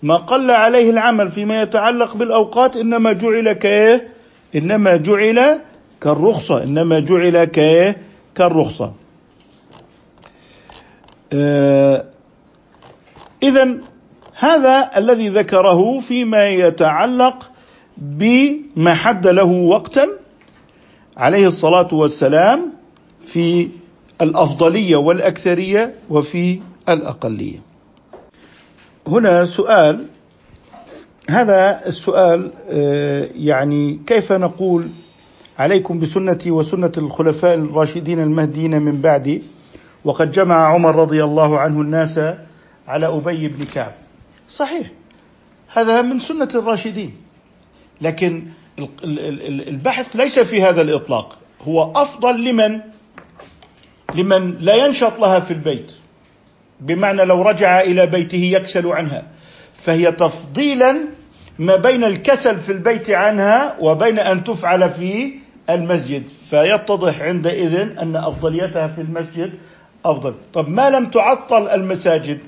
ما 0.03 0.15
قل 0.15 0.51
عليه 0.51 0.89
العمل 0.89 1.31
فيما 1.31 1.61
يتعلق 1.61 2.15
بالأوقات 2.15 2.75
إنما 2.75 3.13
جعل 3.13 3.51
كإيه 3.51 4.07
إنما 4.55 4.95
جعل 4.95 5.59
كالرخصة. 6.01 6.63
إنما 6.63 6.99
جعل 6.99 7.43
كإيه 7.43 7.97
كالرخصة. 8.35 8.93
آه 11.33 12.05
إذا 13.43 13.77
هذا 14.33 14.89
الذي 14.97 15.29
ذكره 15.29 15.99
فيما 15.99 16.49
يتعلق 16.49 17.51
بما 17.97 18.93
حد 18.93 19.27
له 19.27 19.43
وقتا 19.43 20.07
عليه 21.17 21.47
الصلاة 21.47 21.87
والسلام 21.93 22.73
في 23.25 23.69
الأفضلية 24.21 24.95
والأكثرية 24.95 25.95
وفي 26.09 26.61
الأقلية. 26.89 27.59
هنا 29.07 29.45
سؤال 29.45 30.07
هذا 31.29 31.81
السؤال 31.85 32.51
آه، 32.69 33.29
يعني 33.35 33.99
كيف 34.07 34.31
نقول 34.31 34.91
عليكم 35.59 35.99
بسنتي 35.99 36.51
وسنة 36.51 36.91
الخلفاء 36.97 37.53
الراشدين 37.53 38.19
المهديين 38.19 38.81
من 38.81 39.01
بعدي 39.01 39.43
وقد 40.05 40.31
جمع 40.31 40.67
عمر 40.67 40.95
رضي 40.95 41.23
الله 41.23 41.59
عنه 41.59 41.81
الناس 41.81 42.19
على 42.87 43.07
أبي 43.07 43.47
بن 43.47 43.63
كعب. 43.63 43.93
صحيح 44.49 44.91
هذا 45.67 46.01
من 46.01 46.19
سنة 46.19 46.49
الراشدين 46.55 47.15
لكن 48.01 48.47
البحث 49.03 50.15
ليس 50.15 50.39
في 50.39 50.63
هذا 50.63 50.81
الإطلاق 50.81 51.37
هو 51.67 51.91
أفضل 51.95 52.45
لمن 52.45 52.81
لمن 54.15 54.57
لا 54.57 54.85
ينشط 54.85 55.19
لها 55.19 55.39
في 55.39 55.51
البيت 55.51 55.91
بمعنى 56.81 57.25
لو 57.25 57.41
رجع 57.41 57.81
إلى 57.81 58.07
بيته 58.07 58.51
يكسل 58.53 58.87
عنها. 58.87 59.23
فهي 59.83 60.11
تفضيلا 60.11 60.97
ما 61.59 61.75
بين 61.75 62.03
الكسل 62.03 62.59
في 62.59 62.71
البيت 62.71 63.09
عنها 63.09 63.75
وبين 63.79 64.19
أن 64.19 64.43
تفعل 64.43 64.89
في 64.89 65.33
المسجد. 65.69 66.27
فيتضح 66.27 67.21
عندئذ 67.21 67.75
أن 67.99 68.15
أفضليتها 68.15 68.87
في 68.87 69.01
المسجد 69.01 69.53
أفضل. 70.05 70.33
طب 70.53 70.69
ما 70.69 70.89
لم 70.89 71.05
تعطل 71.05 71.67
المساجد؟ 71.67 72.39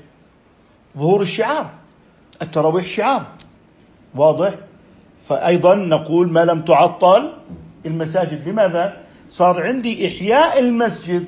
ظهور 0.98 1.20
الشعار 1.20 1.70
التراويح 2.42 2.86
شعار. 2.86 3.22
واضح؟ 4.14 4.54
فأيضا 5.28 5.74
نقول 5.74 6.32
ما 6.32 6.44
لم 6.44 6.62
تعطل 6.62 7.32
المساجد. 7.86 8.48
لماذا؟ 8.48 8.96
صار 9.30 9.62
عندي 9.62 10.08
إحياء 10.08 10.58
المسجد. 10.58 11.24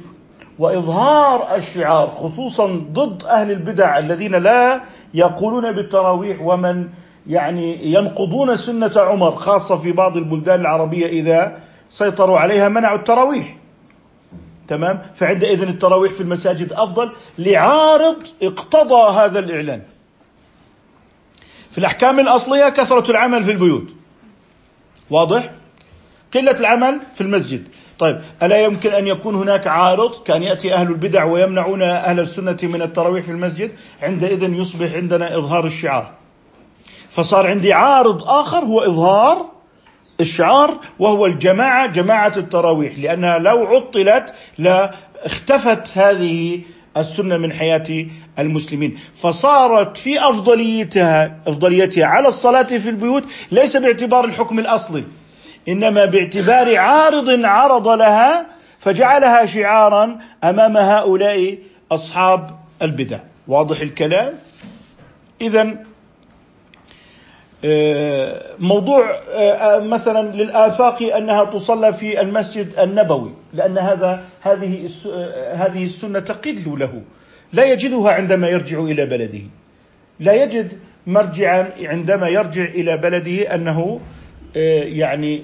وإظهار 0.59 1.57
الشعار 1.57 2.11
خصوصا 2.11 2.67
ضد 2.93 3.25
أهل 3.25 3.51
البدع 3.51 3.99
الذين 3.99 4.35
لا 4.35 4.83
يقولون 5.15 5.73
بالتراويح 5.73 6.41
ومن 6.43 6.89
يعني 7.27 7.93
ينقضون 7.93 8.57
سنة 8.57 8.93
عمر 8.97 9.37
خاصة 9.37 9.77
في 9.77 9.93
بعض 9.93 10.17
البلدان 10.17 10.61
العربية 10.61 11.07
إذا 11.07 11.59
سيطروا 11.91 12.39
عليها 12.39 12.69
منعوا 12.69 12.99
التراويح. 12.99 13.57
تمام؟ 14.69 15.03
فعندئذ 15.15 15.63
التراويح 15.63 16.13
في 16.13 16.21
المساجد 16.21 16.73
أفضل 16.73 17.13
لعارض 17.39 18.17
اقتضى 18.43 19.19
هذا 19.19 19.39
الإعلان. 19.39 19.83
في 21.71 21.79
الأحكام 21.79 22.21
الأصلية 22.21 22.69
كثرة 22.69 23.11
العمل 23.11 23.45
في 23.45 23.51
البيوت. 23.51 23.87
واضح؟ 25.11 25.51
قلة 26.35 26.61
العمل 26.61 27.01
في 27.15 27.21
المسجد. 27.21 27.69
طيب 27.99 28.21
ألا 28.43 28.65
يمكن 28.65 28.93
أن 28.93 29.07
يكون 29.07 29.35
هناك 29.35 29.67
عارض؟ 29.67 30.23
كان 30.23 30.43
يأتي 30.43 30.75
أهل 30.75 30.89
البدع 30.89 31.25
ويمنعون 31.25 31.83
أهل 31.83 32.21
السنة 32.21 32.59
من 32.63 32.83
التراويح 32.83 33.25
في 33.25 33.31
المسجد 33.31 33.73
عندئذ 34.03 34.43
يصبح 34.43 34.93
عندنا 34.95 35.37
إظهار 35.37 35.67
الشعار. 35.67 36.13
فصار 37.11 37.47
عندي 37.47 37.73
عارض 37.73 38.23
آخر 38.23 38.59
هو 38.59 38.81
إظهار 38.81 39.47
الشعار 40.21 40.81
وهو 40.99 41.27
الجماعة 41.27 41.87
جماعة 41.87 42.33
التراويح 42.37 42.99
لأنها 42.99 43.39
لو 43.39 43.67
عطلت 43.67 44.35
لاختفت 44.59 45.99
هذه 45.99 46.61
السنة 46.97 47.37
من 47.37 47.53
حياة 47.53 48.07
المسلمين. 48.39 48.99
فصارت 49.15 49.97
في 49.97 50.19
أفضليتها 50.19 51.39
أفضليتها 51.47 52.07
على 52.07 52.29
الصلاة 52.29 52.63
في 52.63 52.89
البيوت 52.89 53.25
ليس 53.51 53.77
باعتبار 53.77 54.25
الحكم 54.25 54.59
الأصلي. 54.59 55.05
إنما 55.69 56.05
باعتبار 56.05 56.77
عارض 56.77 57.45
عرض 57.45 57.89
لها 57.89 58.47
فجعلها 58.81 59.47
شعارا 59.47 60.19
أمام 60.45 60.77
هؤلاء 60.77 61.59
أصحاب 61.93 62.51
البدع. 62.83 63.21
واضح 63.49 63.81
الكلام؟ 63.81 64.35
إذا 65.41 65.87
آه، 67.65 68.43
موضوع 68.59 69.21
آه، 69.31 69.79
مثلا 69.79 70.37
للآفاق 70.37 71.03
أنها 71.03 71.45
تصلى 71.45 71.93
في 71.93 72.21
المسجد 72.21 72.79
النبوي 72.79 73.33
لأن 73.53 73.79
هذا 73.79 74.25
هذه 74.41 74.89
آه، 75.13 75.55
هذه 75.55 75.85
السنة 75.85 76.19
تقل 76.19 76.79
له. 76.79 77.03
لا 77.53 77.65
يجدها 77.65 78.13
عندما 78.13 78.49
يرجع 78.49 78.81
إلى 78.81 79.07
بلده. 79.07 79.43
لا 80.21 80.43
يجد 80.43 80.79
مرجعا 81.07 81.73
عندما 81.83 82.29
يرجع 82.29 82.65
إلى 82.65 82.97
بلده 82.97 83.55
أنه 83.55 84.01
يعني 84.97 85.43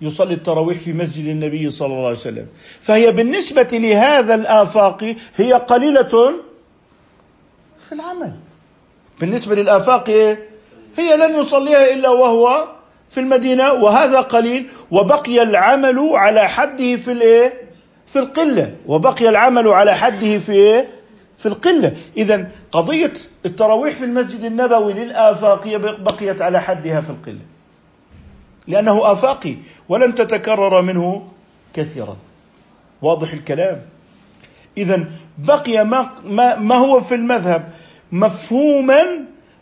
يصلي 0.00 0.34
التراويح 0.34 0.78
في 0.78 0.92
مسجد 0.92 1.26
النبي 1.26 1.70
صلى 1.70 1.86
الله 1.86 2.06
عليه 2.06 2.16
وسلم. 2.16 2.46
فهي 2.80 3.12
بالنسبة 3.12 3.68
لهذا 3.72 4.34
الآفاق 4.34 5.14
هي 5.36 5.52
قليلة 5.52 6.34
في 7.88 7.92
العمل. 7.92 8.32
بالنسبة 9.20 9.54
للآفاق 9.54 10.10
هي 10.96 11.16
لن 11.16 11.40
يصليها 11.40 11.94
إلا 11.94 12.08
وهو 12.08 12.68
في 13.10 13.20
المدينة 13.20 13.72
وهذا 13.72 14.20
قليل. 14.20 14.66
وبقي 14.90 15.42
العمل 15.42 15.98
على 15.98 16.48
حده 16.48 16.96
في 16.96 17.12
الايه؟ 17.12 17.60
في 18.06 18.18
القلة. 18.18 18.74
وبقي 18.86 19.28
العمل 19.28 19.68
على 19.68 19.94
حده 19.94 20.38
في 20.38 20.52
إيه؟ 20.52 20.88
في 21.38 21.46
القلة. 21.46 21.96
اذا 22.16 22.48
قضية 22.72 23.12
التراويح 23.46 23.94
في 23.94 24.04
المسجد 24.04 24.44
النبوي 24.44 24.92
للافاقيه 24.92 25.76
بقيت 25.76 26.42
على 26.42 26.60
حدها 26.60 27.00
في 27.00 27.10
القلة. 27.10 27.55
لأنه 28.68 29.12
افاقي 29.12 29.56
ولن 29.88 30.14
تتكرر 30.14 30.82
منه 30.82 31.28
كثيرا. 31.74 32.16
واضح 33.02 33.32
الكلام. 33.32 33.80
اذا 34.76 35.04
بقي 35.38 35.84
ما, 35.84 36.10
ما, 36.24 36.56
ما 36.56 36.74
هو 36.74 37.00
في 37.00 37.14
المذهب؟ 37.14 37.72
مفهوما 38.12 39.02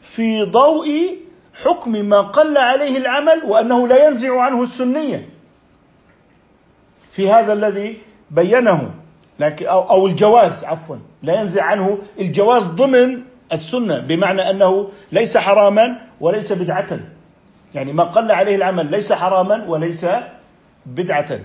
في 0.03 0.43
ضوء 0.43 1.17
حكم 1.65 1.93
ما 1.93 2.21
قل 2.21 2.59
عليه 2.59 2.97
العمل 2.97 3.43
وأنه 3.45 3.89
لا 3.89 4.09
ينزع 4.09 4.41
عنه 4.41 4.63
السنية. 4.63 5.29
في 7.11 7.31
هذا 7.31 7.53
الذي 7.53 7.99
بينه 8.31 8.91
لكن 9.41 9.67
أو, 9.67 9.91
أو 9.91 10.07
الجواز 10.07 10.65
عفوا 10.65 10.97
لا 11.23 11.41
ينزع 11.41 11.65
عنه 11.65 11.99
الجواز 12.21 12.63
ضمن 12.63 13.23
السنة 13.53 13.99
بمعنى 13.99 14.51
أنه 14.51 14.91
ليس 15.13 15.37
حراما 15.37 15.99
وليس 16.21 16.53
بدعه. 16.53 17.01
يعني 17.75 17.93
ما 17.93 18.05
قل 18.05 18.33
عليه 18.33 18.57
العمل 18.57 18.91
ليس 18.91 19.13
حراما 19.13 19.65
وليس 19.69 20.07
بدعة. 20.87 21.41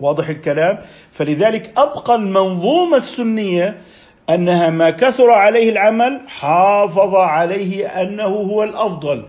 واضح 0.00 0.28
الكلام. 0.28 0.78
فلذلك 1.12 1.78
أبقى 1.78 2.14
المنظومة 2.14 2.96
السنية 2.96 3.80
أنها 4.30 4.70
ما 4.70 4.90
كثر 4.90 5.30
عليه 5.30 5.70
العمل 5.70 6.20
حافظ 6.26 7.14
عليه 7.14 7.86
أنه 7.86 8.24
هو 8.24 8.62
الأفضل. 8.62 9.24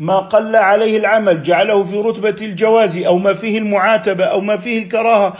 ما 0.00 0.18
قل 0.18 0.56
عليه 0.56 0.98
العمل 0.98 1.42
جعله 1.42 1.84
في 1.84 1.96
رتبة 1.96 2.36
الجواز 2.40 2.96
أو 2.96 3.18
ما 3.18 3.34
فيه 3.34 3.58
المعاتبة 3.58 4.24
أو 4.24 4.40
ما 4.40 4.56
فيه 4.56 4.82
الكراهة 4.82 5.34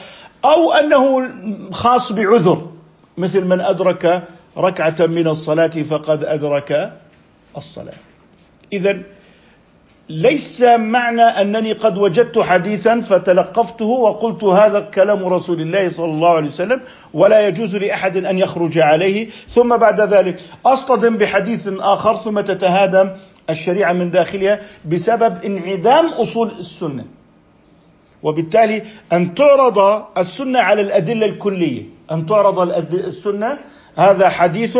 أو 0.44 0.72
أنه 0.72 1.28
خاص 1.72 2.12
بعذر 2.12 2.70
مثل 3.18 3.44
من 3.44 3.60
أدرك 3.60 4.22
ركعة 4.56 4.96
من 5.00 5.26
الصلاة 5.26 5.66
فقد 5.68 6.24
أدرك 6.24 6.92
الصلاة. 7.56 7.94
اذا 8.72 9.02
ليس 10.08 10.62
معنى 10.62 11.22
أنني 11.22 11.72
قد 11.72 11.98
وجدت 11.98 12.38
حديثا 12.38 13.00
فتلقفته 13.00 13.84
وقلت 13.84 14.44
هذا 14.44 14.80
كلام 14.80 15.26
رسول 15.26 15.60
الله 15.60 15.90
صلى 15.90 16.06
الله 16.06 16.28
عليه 16.28 16.48
وسلم 16.48 16.80
ولا 17.14 17.48
يجوز 17.48 17.76
لأحد 17.76 18.16
أن 18.16 18.38
يخرج 18.38 18.78
عليه. 18.78 19.28
ثم 19.48 19.76
بعد 19.76 20.00
ذلك 20.00 20.40
أصطدم 20.66 21.16
بحديث 21.16 21.68
آخر 21.68 22.14
ثم 22.14 22.40
تتهادم 22.40 23.10
الشريعة 23.50 23.92
من 23.92 24.10
داخلها 24.10 24.60
بسبب 24.84 25.44
انعدام 25.44 26.06
أصول 26.06 26.52
السنة. 26.58 27.04
وبالتالي 28.22 28.82
أن 29.12 29.34
تعرض 29.34 30.04
السنة 30.18 30.58
على 30.58 30.82
الأدلة 30.82 31.26
الكلية. 31.26 31.82
أن 32.10 32.26
تعرض 32.26 32.58
السنة. 32.94 33.58
هذا 33.96 34.28
حديث 34.28 34.78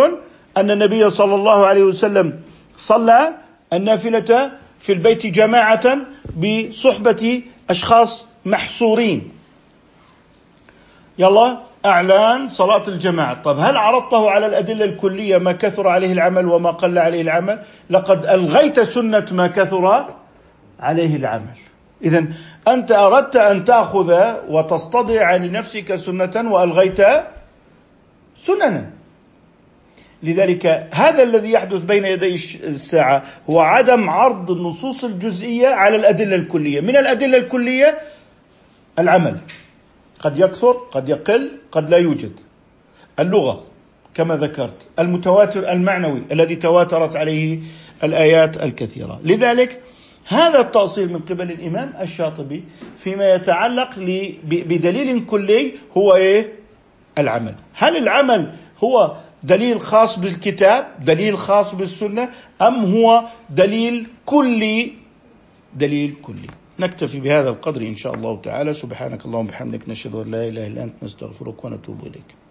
أن 0.57 0.71
النبي 0.71 1.11
صلى 1.11 1.35
الله 1.35 1.67
عليه 1.67 1.83
وسلم 1.83 2.41
صلى 2.79 3.35
النافلة 3.73 4.51
في 4.81 4.93
البيت 4.93 5.27
جماعة 5.27 5.97
بصحبة 6.37 7.43
أشخاص 7.71 8.27
محصورين. 8.45 9.31
يلا 11.19 11.59
أعلان 11.87 12.49
صلاة 12.49 12.89
الجماعة. 12.89 13.43
طب 13.43 13.59
هل 13.59 13.77
عرضته 13.77 14.31
على 14.31 14.47
الأدلة 14.47 14.85
الكلية 14.85 15.39
ما 15.39 15.53
كثر 15.53 15.89
عليه 15.89 16.13
العمل 16.13 16.49
وما 16.49 16.71
قل 16.71 16.99
عليه 16.99 17.23
العمل؟ 17.23 17.63
لقد 17.91 18.27
ألغيت 18.27 18.81
سنة 18.81 19.27
ما 19.33 19.47
كثر 19.47 20.15
عليه 20.81 21.17
العمل. 21.17 21.59
إذا 22.03 22.25
أنت 22.69 22.93
أردت 22.93 23.37
أن 23.37 23.65
تأخذ 23.65 24.35
وتصطدع 24.49 25.37
لنفسك 25.37 25.97
سنة 25.97 26.53
وألغيت 26.53 27.01
سننا. 28.37 28.91
لذلك 30.23 30.89
هذا 30.95 31.23
الذي 31.23 31.53
يحدث 31.53 31.83
بين 31.83 32.05
يدي 32.05 32.35
الساعة 32.65 33.23
هو 33.51 33.61
عدم 33.61 34.11
عرض 34.11 34.51
النصوص 34.51 35.05
الجزئية 35.05 35.69
على 35.69 35.97
الأدلة 35.97 36.37
الكلية. 36.37 36.81
من 36.81 36.97
الأدلة 36.97 37.39
الكلية 37.39 37.99
العمل. 38.99 39.37
قد 40.21 40.39
يكثر 40.39 40.73
قد 40.73 41.09
يقل 41.09 41.49
قد 41.73 41.91
لا 41.91 41.97
يوجد. 41.97 42.33
اللغة 43.21 43.65
كما 44.15 44.37
ذكرت. 44.37 44.89
المتواتر 44.99 45.73
المعنوي 45.73 46.23
الذي 46.33 46.57
تواترت 46.57 47.17
عليه 47.17 47.59
الآيات 48.05 48.63
الكثيرة. 48.63 49.21
لذلك 49.25 49.81
هذا 50.29 50.61
التأصيل 50.61 51.13
من 51.13 51.19
قبل 51.19 51.51
الإمام 51.51 51.95
الشاطبي 52.01 52.65
فيما 52.97 53.35
يتعلق 53.35 53.91
بدليل 54.45 55.25
كلي 55.27 55.73
هو 55.97 56.15
إيه؟ 56.15 56.53
العمل. 57.19 57.55
هل 57.75 57.97
العمل 57.97 58.55
هو 58.85 59.17
دليل 59.43 59.81
خاص 59.81 60.19
بالكتاب 60.19 61.05
دليل 61.05 61.39
خاص 61.39 61.75
بالسنة 61.75 62.31
أم 62.63 62.85
هو 62.85 63.25
دليل 63.51 64.07
كلي؟ 64.25 64.93
دليل 65.75 66.15
كلي. 66.23 66.49
نكتفي 66.79 67.21
بهذا 67.21 67.51
القدر 67.51 67.81
إن 67.81 67.97
شاء 67.97 68.15
الله 68.15 68.41
تعالى. 68.41 68.75
سبحانك 68.75 69.27
اللهم 69.27 69.47
وبحمدك 69.47 69.89
نشهد 69.89 70.15
أن 70.15 70.31
لا 70.31 70.49
إله 70.49 70.67
إلا 70.67 70.85
أنت 70.85 70.95
نستغفرك 71.03 71.65
ونتوب 71.65 72.01
إليك. 72.01 72.48